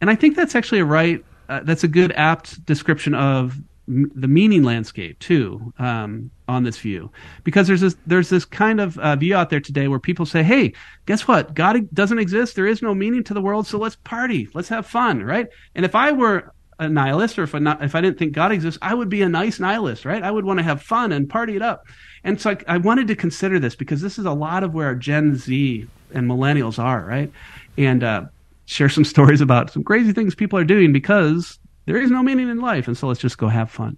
[0.00, 3.56] And I think that's actually a right, uh, that's a good apt description of
[3.86, 7.10] the meaning landscape too um, on this view
[7.42, 10.42] because there's this there's this kind of uh, view out there today where people say
[10.42, 10.72] hey
[11.04, 14.48] guess what god doesn't exist there is no meaning to the world so let's party
[14.54, 17.94] let's have fun right and if i were a nihilist, or if I not, if
[17.94, 20.22] I didn't think God exists, I would be a nice nihilist, right?
[20.22, 21.86] I would want to have fun and party it up.
[22.24, 24.94] And so I, I wanted to consider this because this is a lot of where
[24.94, 27.30] Gen Z and millennials are, right?
[27.78, 28.24] And uh,
[28.66, 32.48] share some stories about some crazy things people are doing because there is no meaning
[32.48, 33.96] in life, and so let's just go have fun.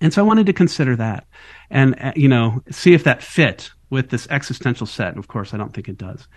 [0.00, 1.26] And so I wanted to consider that,
[1.70, 5.08] and uh, you know, see if that fit with this existential set.
[5.08, 6.28] And of course, I don't think it does.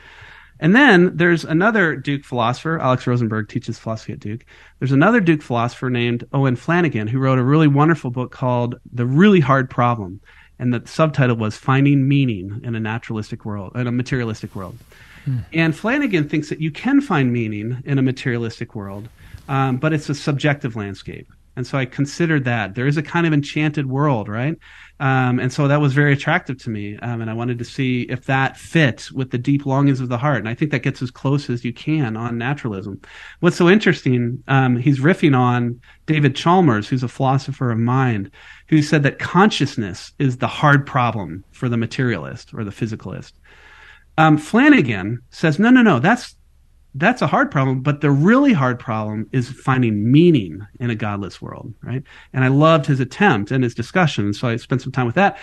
[0.59, 4.45] And then there's another Duke philosopher, Alex Rosenberg teaches philosophy at Duke.
[4.77, 9.07] There's another Duke philosopher named Owen Flanagan who wrote a really wonderful book called The
[9.07, 10.21] Really Hard Problem.
[10.59, 14.77] And the subtitle was Finding Meaning in a Naturalistic World, in a Materialistic World.
[15.25, 15.39] Hmm.
[15.51, 19.09] And Flanagan thinks that you can find meaning in a materialistic world,
[19.47, 21.27] um, but it's a subjective landscape.
[21.55, 24.57] And so I considered that there is a kind of enchanted world, right?
[25.01, 26.97] Um, and so that was very attractive to me.
[26.99, 30.17] Um, and I wanted to see if that fit with the deep longings of the
[30.17, 30.37] heart.
[30.37, 33.01] And I think that gets as close as you can on naturalism.
[33.41, 38.31] What's so interesting, um, he's riffing on David Chalmers, who's a philosopher of mind,
[38.69, 43.33] who said that consciousness is the hard problem for the materialist or the physicalist.
[44.17, 46.35] Um, Flanagan says, no, no, no, that's
[46.95, 51.41] that's a hard problem, but the really hard problem is finding meaning in a godless
[51.41, 52.03] world, right?
[52.33, 55.37] And I loved his attempt and his discussion, so I spent some time with that.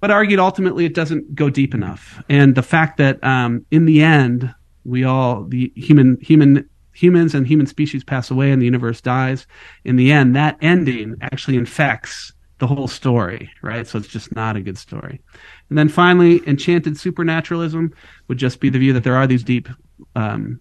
[0.00, 4.02] But argued ultimately it doesn't go deep enough, and the fact that um, in the
[4.02, 4.52] end
[4.84, 9.46] we all the human human humans and human species pass away and the universe dies.
[9.84, 13.86] In the end, that ending actually infects the whole story, right?
[13.86, 15.20] So it's just not a good story.
[15.68, 17.92] And then finally, enchanted supernaturalism
[18.28, 19.68] would just be the view that there are these deep
[20.14, 20.58] um,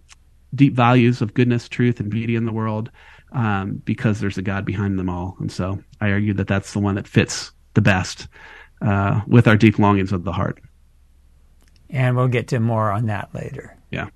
[0.56, 2.90] deep values of goodness, truth, and beauty in the world
[3.32, 5.36] um, because there's a God behind them all.
[5.40, 8.28] And so I argue that that's the one that fits the best
[8.82, 10.62] uh, with our deep longings of the heart.
[11.90, 13.78] And we'll get to more on that later.
[13.92, 14.10] Yeah.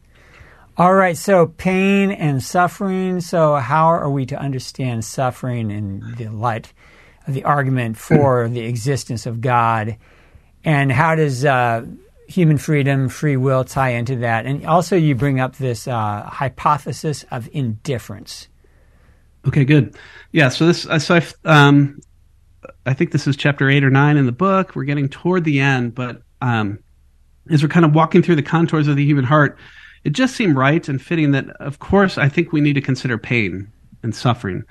[0.78, 1.18] All right.
[1.18, 3.20] So pain and suffering.
[3.20, 6.72] So how are we to understand suffering in the light
[7.28, 9.98] of the argument for the existence of God?
[10.64, 11.86] And how does uh,
[12.30, 14.46] human freedom, free will tie into that.
[14.46, 18.48] And also, you bring up this uh, hypothesis of indifference.
[19.48, 19.96] Okay, good.
[20.32, 22.00] Yeah, so this, uh, so I, um,
[22.86, 24.76] I think this is chapter eight or nine in the book.
[24.76, 26.80] We're getting toward the end, but um,
[27.50, 29.58] as we're kind of walking through the contours of the human heart,
[30.04, 33.18] it just seemed right and fitting that, of course, I think we need to consider
[33.18, 33.72] pain
[34.04, 34.64] and suffering.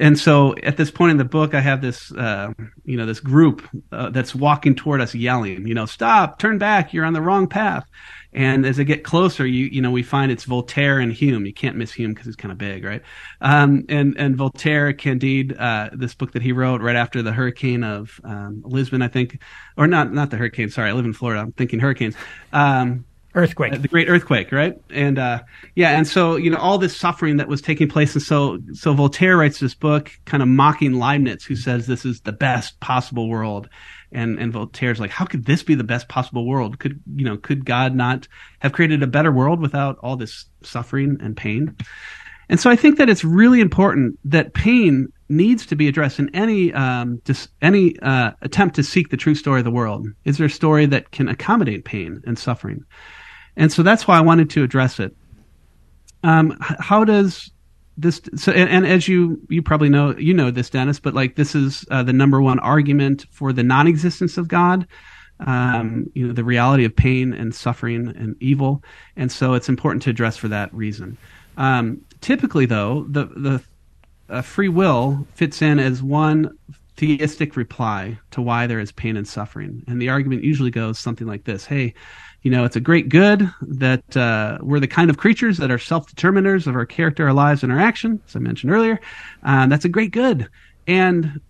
[0.00, 2.52] And so at this point in the book, I have this, uh,
[2.84, 6.94] you know, this group uh, that's walking toward us, yelling, you know, stop, turn back,
[6.94, 7.84] you're on the wrong path.
[8.32, 11.46] And as they get closer, you you know, we find it's Voltaire and Hume.
[11.46, 13.02] You can't miss Hume because he's kind of big, right?
[13.40, 17.82] Um, and and Voltaire, Candide, uh, this book that he wrote right after the hurricane
[17.82, 19.40] of um, Lisbon, I think,
[19.78, 20.68] or not not the hurricane.
[20.68, 21.40] Sorry, I live in Florida.
[21.40, 22.14] I'm thinking hurricanes.
[22.52, 23.06] Um,
[23.36, 23.72] earthquake.
[23.72, 24.80] Uh, the great earthquake right?
[24.90, 25.42] And uh,
[25.74, 28.94] yeah and so you know all this suffering that was taking place and so so
[28.94, 33.28] voltaire writes this book kind of mocking leibniz who says this is the best possible
[33.28, 33.68] world.
[34.12, 36.78] And and voltaire's like how could this be the best possible world?
[36.78, 38.26] Could you know could god not
[38.60, 41.76] have created a better world without all this suffering and pain?
[42.48, 46.34] And so i think that it's really important that pain needs to be addressed in
[46.34, 50.06] any um, dis- any uh, attempt to seek the true story of the world.
[50.24, 52.84] Is there a story that can accommodate pain and suffering?
[53.56, 55.16] And so that's why I wanted to address it.
[56.22, 57.50] Um, how does
[57.96, 58.20] this?
[58.36, 61.54] So, and, and, as you you probably know, you know this, Dennis, but like this
[61.54, 64.86] is uh, the number one argument for the non-existence of God.
[65.38, 68.82] Um, you know, the reality of pain and suffering and evil,
[69.16, 71.18] and so it's important to address for that reason.
[71.58, 73.62] Um, typically, though, the the
[74.28, 76.56] uh, free will fits in as one
[76.96, 81.26] theistic reply to why there is pain and suffering, and the argument usually goes something
[81.26, 81.92] like this: Hey
[82.46, 85.80] you know, it's a great good that uh, we're the kind of creatures that are
[85.80, 89.00] self-determiners of our character, our lives, and our action, as I mentioned earlier.
[89.42, 90.48] Uh, that's a great good,
[90.86, 91.40] and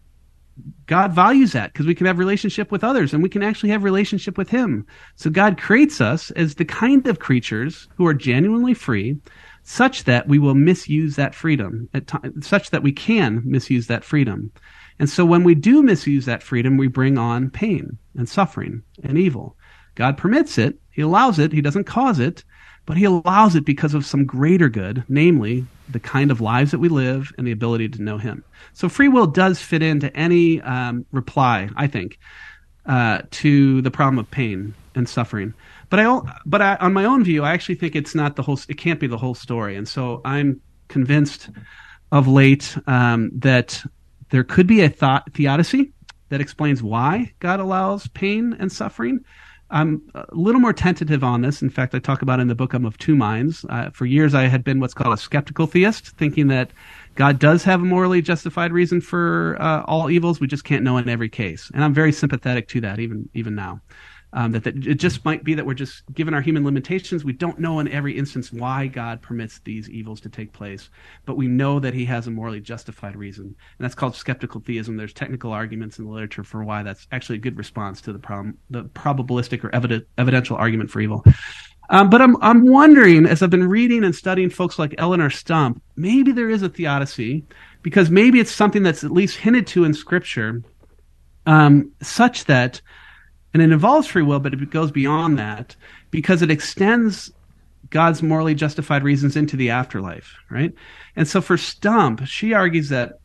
[0.86, 3.84] God values that because we can have relationship with others, and we can actually have
[3.84, 4.86] relationship with Him.
[5.16, 9.18] So God creates us as the kind of creatures who are genuinely free,
[9.64, 14.03] such that we will misuse that freedom, at t- such that we can misuse that
[14.03, 14.51] freedom.
[14.99, 19.18] And so when we do misuse that freedom, we bring on pain and suffering and
[19.18, 19.59] evil.
[19.97, 22.44] God permits it, He allows it, He doesn't cause it,
[22.86, 26.78] but he allows it because of some greater good, namely the kind of lives that
[26.78, 28.44] we live and the ability to know him.
[28.72, 32.18] So free will does fit into any um, reply, I think,
[32.86, 35.53] uh, to the problem of pain and suffering.
[35.90, 38.59] But I, but I, on my own view, I actually think it's not the whole.
[38.68, 41.51] It can't be the whole story, and so I'm convinced
[42.11, 43.84] of late um, that
[44.30, 45.92] there could be a thought, theodicy
[46.28, 49.24] that explains why God allows pain and suffering.
[49.71, 51.61] I'm a little more tentative on this.
[51.61, 53.64] In fact, I talk about in the book I'm of two minds.
[53.69, 56.71] Uh, for years, I had been what's called a skeptical theist, thinking that
[57.17, 60.39] God does have a morally justified reason for uh, all evils.
[60.39, 63.55] We just can't know in every case, and I'm very sympathetic to that, even even
[63.55, 63.81] now
[64.37, 67.32] um, that, that, it just might be that we're just given our human limitations we
[67.32, 70.89] don't know in every instance why god permits these evils to take place
[71.24, 73.47] but we know that he has a morally justified reason.
[73.47, 74.97] And that's called skeptical theism.
[74.97, 78.18] There's technical arguments in the literature for why that's actually a good response to the
[78.18, 81.24] problem the probabilistic or evident, evidential argument for evil.
[81.89, 85.82] Um, but I'm I'm wondering as I've been reading and studying folks like Eleonore Stump,
[85.95, 87.45] maybe there is a theodicy,
[87.82, 90.62] because maybe it's something that's at least hinted to in Scripture,
[91.47, 92.80] um, such that
[93.57, 95.75] and it involves free will, but it goes beyond that
[96.11, 97.33] because it extends
[97.89, 100.75] God's morally justified reasons into the afterlife, right?
[101.17, 103.19] And so for Stump, she argues that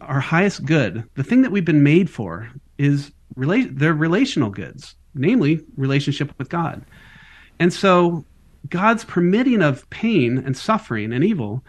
[0.00, 4.94] our highest good, the thing that we've been made for, is rela- they're relational goods,
[5.16, 6.84] namely relationship with God.
[7.58, 8.24] And so
[8.68, 11.64] God's permitting of pain and suffering and evil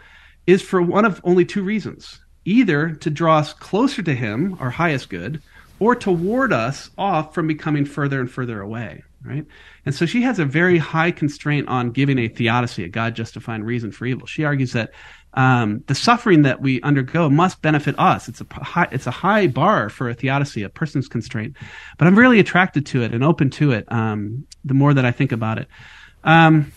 [0.46, 4.70] is for one of only two reasons either to draw us closer to Him, our
[4.70, 5.42] highest good,
[5.78, 9.44] or to ward us off from becoming further and further away, right?
[9.84, 13.62] And so she has a very high constraint on giving a theodicy, a God justifying
[13.62, 14.26] reason for evil.
[14.26, 14.92] She argues that
[15.34, 18.26] um, the suffering that we undergo must benefit us.
[18.26, 21.56] It's a high, it's a high bar for a theodicy, a person's constraint.
[21.98, 25.12] But I'm really attracted to it and open to it um, the more that I
[25.12, 25.68] think about it.
[26.24, 26.72] Um,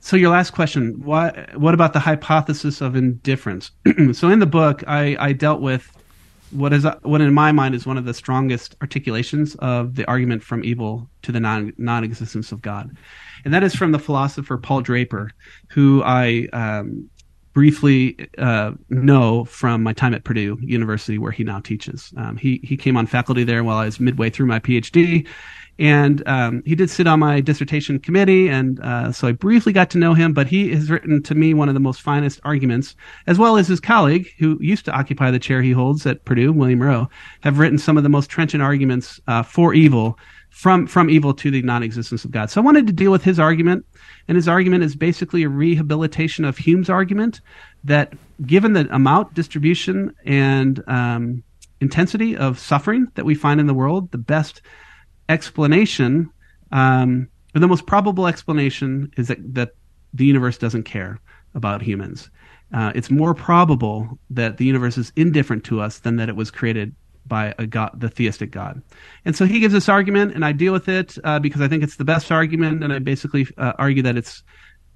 [0.00, 3.70] so your last question, what what about the hypothesis of indifference?
[4.12, 5.90] so in the book, I, I dealt with
[6.54, 10.42] what is what in my mind is one of the strongest articulations of the argument
[10.42, 12.96] from evil to the non non-existence of God,
[13.44, 15.30] and that is from the philosopher Paul Draper,
[15.68, 17.10] who I um,
[17.52, 22.12] briefly uh, know from my time at Purdue University, where he now teaches.
[22.16, 25.26] Um, he he came on faculty there while I was midway through my PhD,
[25.78, 29.90] and um, he did sit on my dissertation committee, and uh, so I briefly got
[29.90, 30.32] to know him.
[30.32, 32.94] But he has written to me one of the most finest arguments,
[33.26, 36.52] as well as his colleague, who used to occupy the chair he holds at Purdue,
[36.52, 37.08] William Rowe,
[37.40, 40.18] have written some of the most trenchant arguments uh, for evil,
[40.50, 42.50] from from evil to the non-existence of God.
[42.50, 43.84] So I wanted to deal with his argument,
[44.28, 47.40] and his argument is basically a rehabilitation of Hume's argument
[47.82, 48.12] that,
[48.46, 51.42] given the amount, distribution, and um,
[51.80, 54.62] intensity of suffering that we find in the world, the best
[55.28, 56.30] explanation,
[56.72, 59.70] um, or the most probable explanation, is that, that
[60.12, 61.20] the universe doesn't care
[61.54, 62.30] about humans.
[62.72, 66.50] Uh, it's more probable that the universe is indifferent to us than that it was
[66.50, 66.94] created
[67.26, 68.82] by a god, the theistic God.
[69.24, 71.82] And so he gives this argument, and I deal with it uh, because I think
[71.82, 74.42] it's the best argument, and I basically uh, argue that it's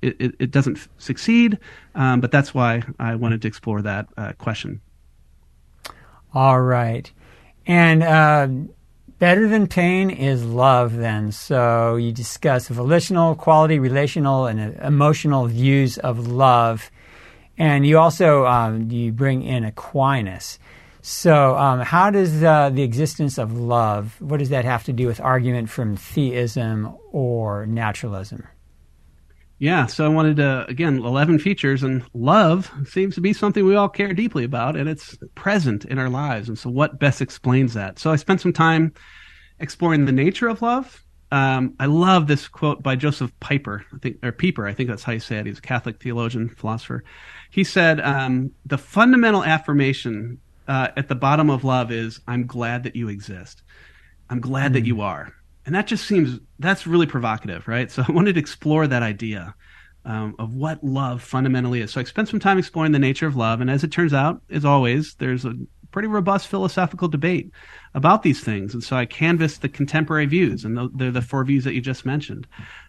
[0.03, 1.59] it, it, it doesn't f- succeed,
[1.95, 4.81] um, but that's why I wanted to explore that uh, question.
[6.35, 7.11] All right,
[7.67, 8.49] and uh,
[9.19, 11.33] Better than pain is love, then.
[11.33, 16.91] So you discuss volitional, quality, relational, and uh, emotional views of love.
[17.57, 20.61] And you also um, you bring in Aquinas.
[21.01, 25.07] So, um, how does uh, the existence of love, what does that have to do
[25.07, 28.47] with argument from theism or naturalism?
[29.61, 33.75] Yeah, so I wanted to, again, 11 features, and love seems to be something we
[33.75, 36.49] all care deeply about, and it's present in our lives.
[36.49, 37.99] And so, what best explains that?
[37.99, 38.95] So, I spent some time
[39.59, 41.05] exploring the nature of love.
[41.33, 45.03] Um, I love this quote by Joseph Piper, I think, or Pieper, I think that's
[45.03, 45.47] how you say it.
[45.47, 47.03] He's a Catholic theologian, philosopher.
[47.51, 50.39] He said, um, The fundamental affirmation
[50.69, 53.63] uh, at the bottom of love is, I'm glad that you exist.
[54.31, 54.75] I'm glad mm.
[54.75, 54.87] that hmm.
[54.87, 55.35] you are.
[55.69, 57.91] And that just seems that's really provocative, right?
[57.91, 59.55] So I wanted to explore that idea
[60.07, 61.93] um, of what love fundamentally is.
[61.93, 64.41] So I spent some time exploring the nature of love, and as it turns out,
[64.49, 65.53] as always, there's a
[65.91, 67.51] pretty robust philosophical debate
[67.93, 68.73] about these things.
[68.73, 72.07] And so I canvassed the contemporary views, and they're the four views that you just
[72.07, 72.47] mentioned.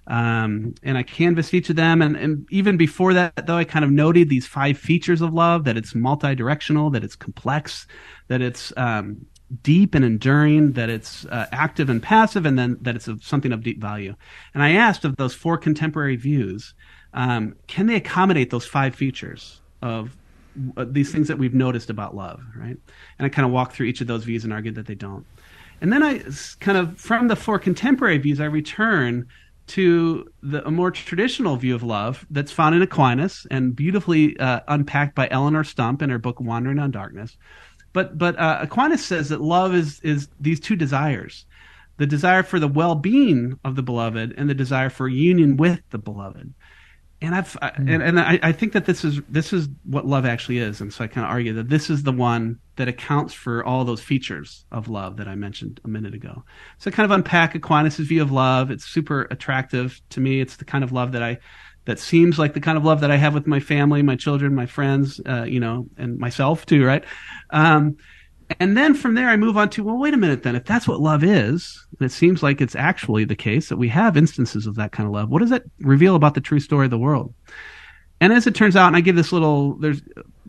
[0.07, 2.01] Um, and I canvassed each of them.
[2.01, 5.65] And, and, even before that, though, I kind of noted these five features of love
[5.65, 7.87] that it's multi-directional, that it's complex,
[8.29, 9.25] that it's um,
[9.63, 13.63] deep and enduring, that it's uh, active and passive, and then that it's something of
[13.63, 14.15] deep value.
[14.53, 16.73] And I asked of those four contemporary views,
[17.13, 20.15] um, can they accommodate those five features of
[20.77, 22.77] uh, these things that we've noticed about love, right?
[23.17, 25.25] And I kind of walked through each of those views and argued that they don't.
[25.81, 26.21] And then I
[26.59, 29.27] kind of, from the four contemporary views, I return
[29.67, 34.61] to the, a more traditional view of love that's found in Aquinas and beautifully uh,
[34.67, 37.37] unpacked by Eleonore Stump in her book Wandering in Darkness.
[37.93, 41.45] But but uh, Aquinas says that love is is these two desires:
[41.97, 45.97] the desire for the well-being of the beloved and the desire for union with the
[45.97, 46.53] beloved
[47.21, 47.93] and I've I, mm.
[47.93, 50.93] and, and I, I, think that this is this is what love actually is, and
[50.93, 54.01] so I kind of argue that this is the one that accounts for all those
[54.01, 56.43] features of love that I mentioned a minute ago.
[56.77, 58.71] So I kind of unpack Aquinas' view of love.
[58.71, 60.39] It's super attractive to me.
[60.39, 61.39] It's the kind of love that I
[61.89, 64.53] that seems like the kind of love that I have with my family, my children,
[64.53, 67.03] my friends, uh, you know, and myself too, right?
[67.49, 67.97] Um,
[68.59, 70.55] and then from there, I move on to, well, wait a minute then.
[70.55, 73.87] If that's what love is, and it seems like it's actually the case that we
[73.87, 76.85] have instances of that kind of love, what does that reveal about the true story
[76.85, 77.33] of the world?
[78.21, 80.03] And as it turns out, and I give this little, there's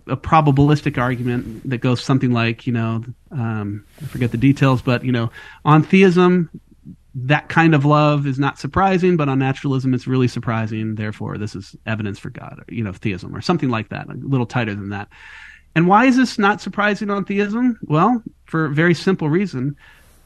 [0.09, 5.07] a probabilistic argument that goes something like, you know, um, I forget the details, but,
[5.07, 5.31] you know,
[5.65, 6.51] on theism,
[7.15, 10.95] that kind of love is not surprising, but on naturalism, it's really surprising.
[10.95, 14.15] Therefore, this is evidence for God, or, you know, theism, or something like that, a
[14.15, 15.09] little tighter than that.
[15.75, 17.79] And why is this not surprising on theism?
[17.83, 19.77] Well, for a very simple reason.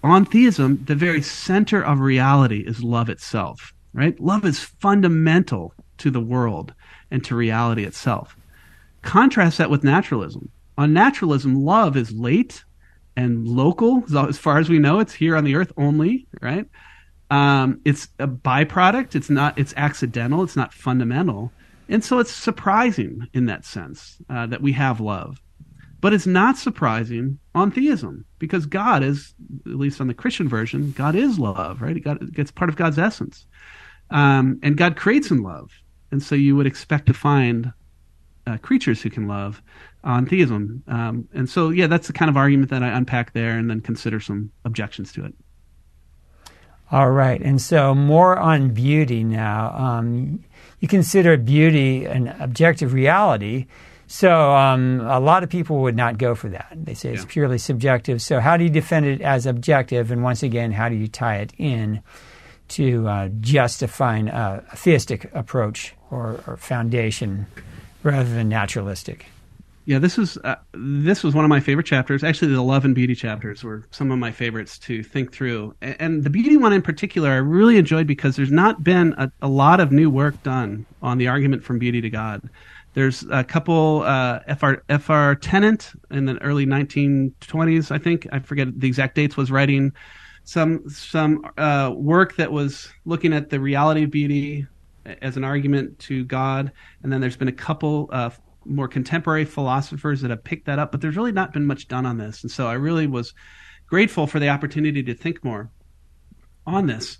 [0.02, 4.18] On theism, the very center of reality is love itself, right?
[4.20, 6.74] Love is fundamental to the world
[7.10, 8.36] and to reality itself.
[9.02, 10.50] Contrast that with naturalism.
[10.76, 12.64] On naturalism, love is late
[13.16, 14.04] and local.
[14.16, 16.66] As far as we know, it's here on the earth only, right?
[17.30, 19.14] Um, it's a byproduct.
[19.14, 20.42] It's not, it's accidental.
[20.42, 21.52] It's not fundamental.
[21.88, 25.40] And so it's surprising in that sense uh, that we have love.
[26.00, 29.34] But it's not surprising on theism because God is,
[29.66, 32.02] at least on the Christian version, God is love, right?
[32.02, 33.46] God, it's part of God's essence.
[34.10, 35.70] Um, and God creates in love.
[36.10, 37.72] And so you would expect to find
[38.46, 39.62] uh, creatures who can love
[40.04, 40.82] on theism.
[40.86, 43.80] Um, and so, yeah, that's the kind of argument that I unpack there and then
[43.80, 45.34] consider some objections to it.
[46.92, 47.40] All right.
[47.40, 49.74] And so, more on beauty now.
[49.74, 50.44] Um,
[50.80, 53.66] you consider beauty an objective reality.
[54.06, 56.68] So um, a lot of people would not go for that.
[56.74, 58.20] They say it's purely subjective.
[58.20, 60.10] So how do you defend it as objective?
[60.10, 62.02] And once again, how do you tie it in
[62.68, 67.46] to uh, justifying a, a, theistic approach or, or, foundation
[68.02, 69.26] rather than naturalistic?
[69.86, 72.24] Yeah, this is uh, this was one of my favorite chapters.
[72.24, 75.74] Actually, the love and beauty chapters were some of my favorites to think through.
[75.82, 79.30] And, and the beauty one in particular, I really enjoyed because there's not been a,
[79.42, 82.48] a, lot of new work done on the argument from beauty to God.
[82.94, 84.82] There's a couple uh, F.R.
[84.88, 85.34] F.R.
[85.34, 88.26] Tennant in the early 1920s, I think.
[88.32, 89.36] I forget the exact dates.
[89.36, 89.92] Was writing
[90.44, 94.66] some some uh, work that was looking at the reality of beauty
[95.20, 96.72] as an argument to God,
[97.02, 98.30] and then there's been a couple uh,
[98.66, 102.06] more contemporary philosophers that have picked that up, but there's really not been much done
[102.06, 102.42] on this.
[102.42, 103.34] And so I really was
[103.86, 105.70] grateful for the opportunity to think more
[106.66, 107.18] on this.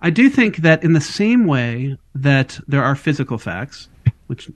[0.00, 3.88] I do think that in the same way that there are physical facts,
[4.26, 4.50] which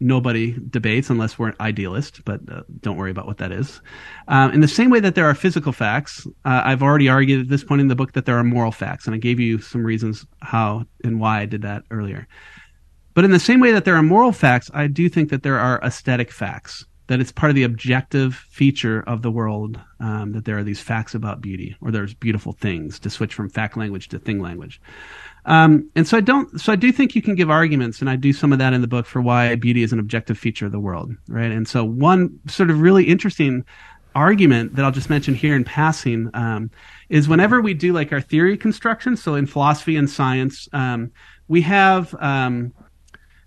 [0.00, 3.80] nobody debates unless we're an idealist, but uh, don't worry about what that is.
[4.28, 7.48] Uh, in the same way that there are physical facts, uh, I've already argued at
[7.48, 9.84] this point in the book that there are moral facts, and I gave you some
[9.84, 12.28] reasons how and why I did that earlier.
[13.18, 15.58] But in the same way that there are moral facts, I do think that there
[15.58, 16.86] are aesthetic facts.
[17.08, 20.80] That it's part of the objective feature of the world um, that there are these
[20.80, 24.80] facts about beauty, or there's beautiful things to switch from fact language to thing language.
[25.46, 28.14] Um, and so I don't, so I do think you can give arguments, and I
[28.14, 30.70] do some of that in the book for why beauty is an objective feature of
[30.70, 31.50] the world, right?
[31.50, 33.64] And so one sort of really interesting
[34.14, 36.70] argument that I'll just mention here in passing um,
[37.08, 41.10] is whenever we do like our theory construction, so in philosophy and science, um,
[41.48, 42.72] we have um,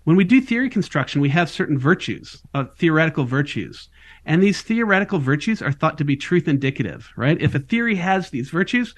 [0.04, 3.88] when we do theory construction, we have certain virtues, uh, theoretical virtues.
[4.24, 7.40] And these theoretical virtues are thought to be truth indicative, right?
[7.40, 8.94] If a theory has these virtues,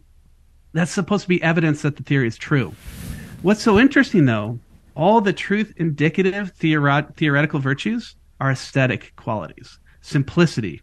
[0.72, 2.74] that's supposed to be evidence that the theory is true.
[3.42, 4.58] What's so interesting though,
[4.94, 9.78] all the truth indicative theori- theoretical virtues are aesthetic qualities.
[10.00, 10.82] Simplicity,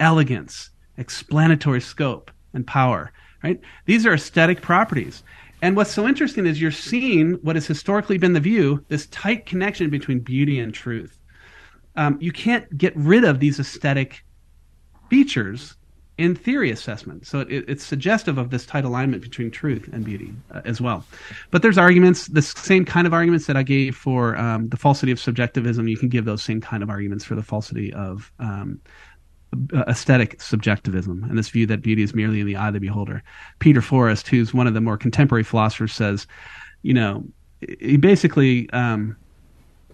[0.00, 3.60] elegance, explanatory scope, and power, right?
[3.86, 5.22] These are aesthetic properties.
[5.62, 9.46] And what's so interesting is you're seeing what has historically been the view this tight
[9.46, 11.18] connection between beauty and truth.
[11.94, 14.24] Um, you can't get rid of these aesthetic
[15.08, 15.76] features
[16.18, 17.26] in theory assessment.
[17.26, 21.04] So it, it's suggestive of this tight alignment between truth and beauty uh, as well.
[21.50, 25.12] But there's arguments, the same kind of arguments that I gave for um, the falsity
[25.12, 25.88] of subjectivism.
[25.88, 28.80] You can give those same kind of arguments for the falsity of um,
[29.86, 33.22] aesthetic subjectivism and this view that beauty is merely in the eye of the beholder.
[33.58, 36.26] Peter Forrest, who's one of the more contemporary philosophers, says,
[36.82, 37.24] you know,
[37.80, 39.16] he basically um,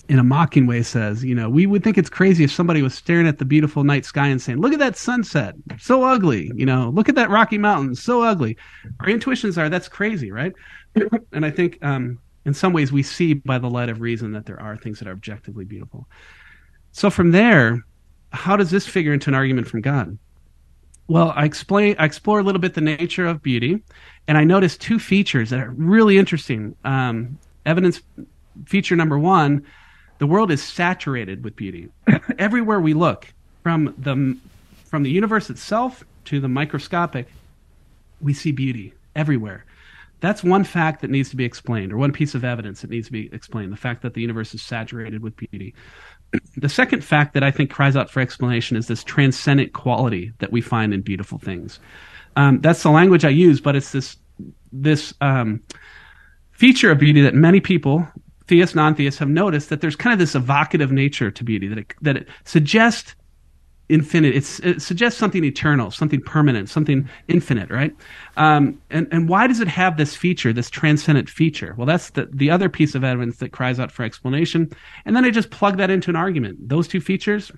[0.08, 2.94] in a mocking way says, you know, we would think it's crazy if somebody was
[2.94, 6.50] staring at the beautiful night sky and saying, look at that sunset, so ugly.
[6.54, 8.56] You know, look at that Rocky Mountain, so ugly.
[9.00, 10.54] Our intuitions are, that's crazy, right?
[11.32, 14.46] and I think um, in some ways we see by the light of reason that
[14.46, 16.08] there are things that are objectively beautiful.
[16.92, 17.84] So from there,
[18.32, 20.18] how does this figure into an argument from God?
[21.06, 23.82] Well, I explain, I explore a little bit the nature of beauty,
[24.26, 26.76] and I notice two features that are really interesting.
[26.84, 28.02] Um, evidence
[28.66, 29.64] feature number one
[30.18, 31.88] the world is saturated with beauty.
[32.38, 34.36] Everywhere we look, from the
[34.86, 37.28] from the universe itself to the microscopic,
[38.20, 39.64] we see beauty everywhere.
[40.20, 43.06] That's one fact that needs to be explained, or one piece of evidence that needs
[43.06, 45.74] to be explained the fact that the universe is saturated with beauty.
[46.56, 50.52] The second fact that I think cries out for explanation is this transcendent quality that
[50.52, 51.80] we find in beautiful things.
[52.36, 54.16] Um, that's the language I use, but it's this
[54.70, 55.62] this um,
[56.52, 58.06] feature of beauty that many people
[58.46, 61.94] theists, non-theists have noticed that there's kind of this evocative nature to beauty that it,
[62.02, 63.14] that it suggests
[63.88, 64.34] infinite.
[64.34, 67.94] It's, it suggests something eternal, something permanent, something infinite, right?
[68.36, 71.74] Um, and and why does it have this feature, this transcendent feature?
[71.76, 74.70] Well, that's the the other piece of evidence that cries out for explanation.
[75.04, 76.68] And then I just plug that into an argument.
[76.68, 77.50] Those two features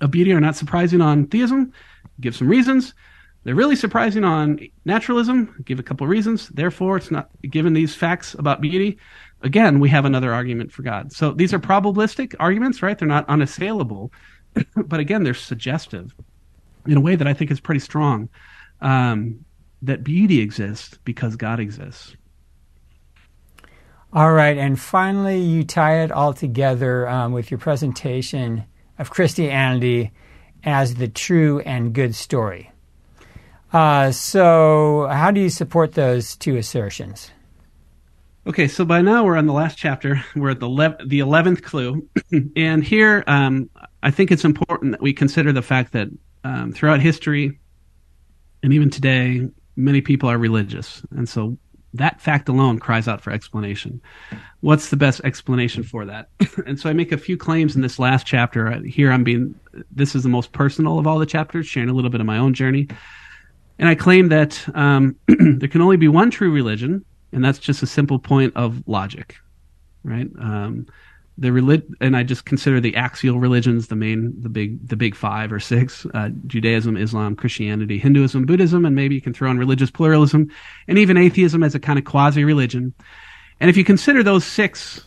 [0.00, 1.72] of beauty are not surprising on theism.
[2.20, 2.94] Give some reasons.
[3.42, 5.62] They're really surprising on naturalism.
[5.64, 6.48] Give a couple reasons.
[6.50, 8.98] Therefore, it's not given these facts about beauty
[9.42, 11.12] again, we have another argument for God.
[11.12, 12.98] So these are probabilistic arguments, right?
[12.98, 14.12] They're not unassailable,
[14.76, 16.14] but again, they're suggestive
[16.86, 18.28] in a way that I think is pretty strong.
[18.80, 19.44] Um,
[19.82, 22.14] that beauty exists because God exists.
[24.12, 28.64] All right, and finally, you tie it all together um, with your presentation
[28.98, 30.10] of Christianity
[30.64, 32.72] as the true and good story.
[33.72, 37.30] Uh, so, how do you support those two assertions?
[38.46, 40.24] Okay, so by now we're on the last chapter.
[40.34, 42.08] We're at the le- the eleventh clue,
[42.56, 43.70] and here um,
[44.02, 46.08] I think it's important that we consider the fact that
[46.44, 47.58] um, throughout history,
[48.62, 51.56] and even today, many people are religious, and so
[51.94, 54.00] that fact alone cries out for explanation.
[54.60, 56.28] What's the best explanation for that?
[56.66, 58.80] and so I make a few claims in this last chapter.
[58.82, 59.54] Here I'm being
[59.90, 62.38] this is the most personal of all the chapters, sharing a little bit of my
[62.38, 62.88] own journey.
[63.78, 67.82] And I claim that um, there can only be one true religion, and that's just
[67.82, 69.36] a simple point of logic,
[70.04, 70.28] right?
[70.38, 70.86] Um,
[71.40, 75.16] the relig- and I just consider the axial religions the main, the big, the big
[75.16, 79.58] five or six: uh, Judaism, Islam, Christianity, Hinduism, Buddhism, and maybe you can throw in
[79.58, 80.48] religious pluralism,
[80.86, 82.94] and even atheism as a kind of quasi-religion.
[83.58, 85.04] And if you consider those six,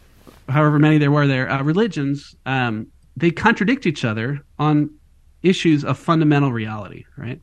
[0.49, 4.89] however many there were there, uh, religions, um, they contradict each other on
[5.43, 7.39] issues of fundamental reality, right?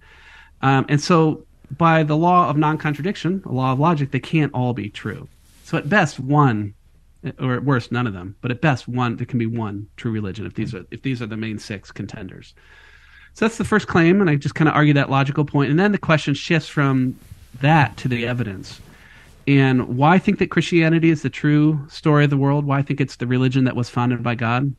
[0.62, 1.46] Um, and so
[1.78, 5.28] by the law of non-contradiction, a law of logic, they can't all be true.
[5.64, 6.74] So at best, one,
[7.38, 8.36] or at worst, none of them.
[8.40, 11.20] But at best, one there can be one true religion if these are if these
[11.20, 12.54] are the main six contenders.
[13.34, 15.78] So that's the first claim, and I just kind of argue that logical point, and
[15.78, 17.16] then the question shifts from
[17.60, 18.80] that to the evidence.
[19.46, 22.82] And why I think that Christianity is the true story of the world, why I
[22.82, 24.74] think it's the religion that was founded by God.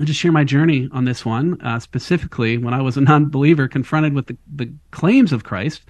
[0.00, 3.28] I'll just share my journey on this one, uh, specifically when I was a non
[3.28, 5.82] believer confronted with the, the claims of Christ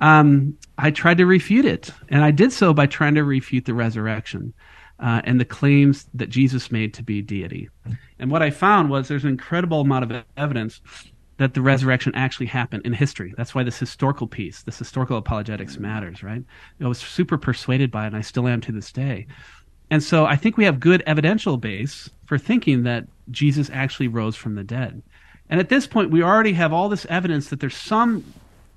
[0.00, 1.90] um, I tried to refute it.
[2.08, 4.54] And I did so by trying to refute the resurrection
[5.00, 7.68] uh, and the claims that Jesus made to be deity.
[8.18, 10.80] And what I found was there's an incredible amount of evidence
[11.36, 13.32] that the resurrection actually happened in history.
[13.36, 16.42] That's why this historical piece, this historical apologetics matters, right?
[16.80, 19.26] I was super persuaded by it, and I still am to this day.
[19.90, 24.36] And so I think we have good evidential base for thinking that Jesus actually rose
[24.36, 25.02] from the dead.
[25.48, 28.24] And at this point, we already have all this evidence that there's some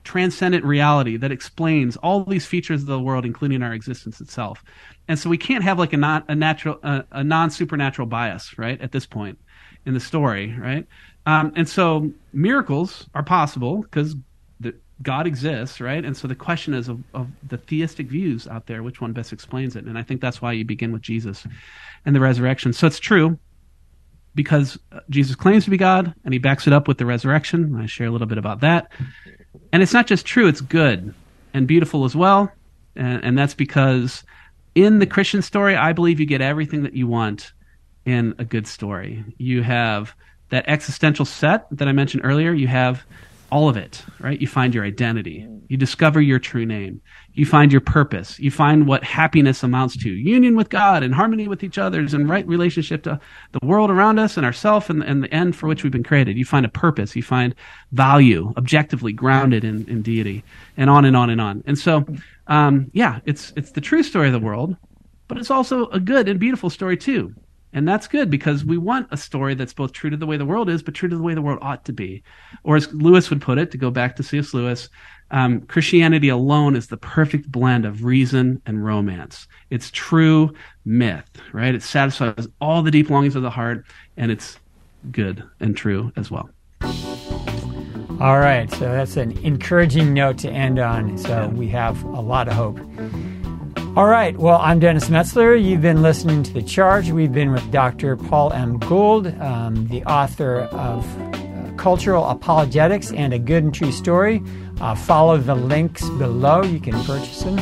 [0.03, 4.63] transcendent reality that explains all these features of the world, including our existence itself.
[5.07, 8.57] And so we can't have like a non a natural uh, a non supernatural bias,
[8.57, 8.79] right?
[8.81, 9.39] At this point
[9.85, 10.87] in the story, right?
[11.25, 14.15] Um, and so miracles are possible because
[15.01, 16.03] God exists, right?
[16.03, 19.33] And so the question is of, of, the theistic views out there, which one best
[19.33, 19.85] explains it?
[19.85, 21.45] And I think that's why you begin with Jesus
[22.05, 22.73] and the resurrection.
[22.73, 23.39] So it's true
[24.35, 24.77] because
[25.09, 27.75] Jesus claims to be God and he backs it up with the resurrection.
[27.75, 28.91] I share a little bit about that.
[29.71, 31.13] And it's not just true, it's good
[31.53, 32.51] and beautiful as well.
[32.95, 34.23] And, and that's because
[34.75, 37.53] in the Christian story, I believe you get everything that you want
[38.05, 39.23] in a good story.
[39.37, 40.13] You have
[40.49, 42.53] that existential set that I mentioned earlier.
[42.53, 43.03] You have
[43.51, 44.39] all of it, right?
[44.39, 45.45] You find your identity.
[45.67, 47.01] You discover your true name.
[47.33, 48.39] You find your purpose.
[48.39, 52.29] You find what happiness amounts to union with God and harmony with each other and
[52.29, 53.19] right relationship to
[53.51, 56.37] the world around us and ourself and, and the end for which we've been created.
[56.37, 57.15] You find a purpose.
[57.15, 57.53] You find
[57.91, 60.43] value objectively grounded in, in deity
[60.77, 61.63] and on and on and on.
[61.65, 62.05] And so,
[62.47, 64.75] um, yeah, it's, it's the true story of the world,
[65.27, 67.33] but it's also a good and beautiful story too.
[67.73, 70.45] And that's good because we want a story that's both true to the way the
[70.45, 72.23] world is, but true to the way the world ought to be.
[72.63, 74.53] Or as Lewis would put it, to go back to C.S.
[74.53, 74.89] Lewis,
[75.31, 79.47] um, Christianity alone is the perfect blend of reason and romance.
[79.69, 80.53] It's true
[80.83, 81.73] myth, right?
[81.73, 83.85] It satisfies all the deep longings of the heart,
[84.17, 84.59] and it's
[85.11, 86.49] good and true as well.
[88.19, 91.17] All right, so that's an encouraging note to end on.
[91.17, 92.79] So we have a lot of hope.
[93.93, 95.61] All right, well, I'm Dennis Metzler.
[95.61, 97.11] You've been listening to The Charge.
[97.11, 98.15] We've been with Dr.
[98.15, 98.77] Paul M.
[98.77, 104.41] Gould, um, the author of uh, Cultural Apologetics and a Good and True Story.
[104.79, 106.63] Uh, follow the links below.
[106.63, 107.59] You can purchase them.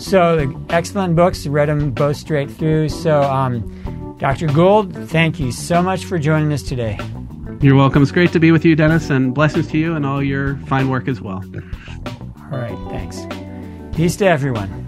[0.00, 1.46] So, the excellent books.
[1.46, 2.88] Read them both straight through.
[2.88, 4.48] So, um, Dr.
[4.48, 6.98] Gould, thank you so much for joining us today.
[7.60, 8.02] You're welcome.
[8.02, 10.88] It's great to be with you, Dennis, and blessings to you and all your fine
[10.88, 11.40] work as well.
[12.50, 13.20] All right, thanks.
[13.96, 14.78] Peace to everyone.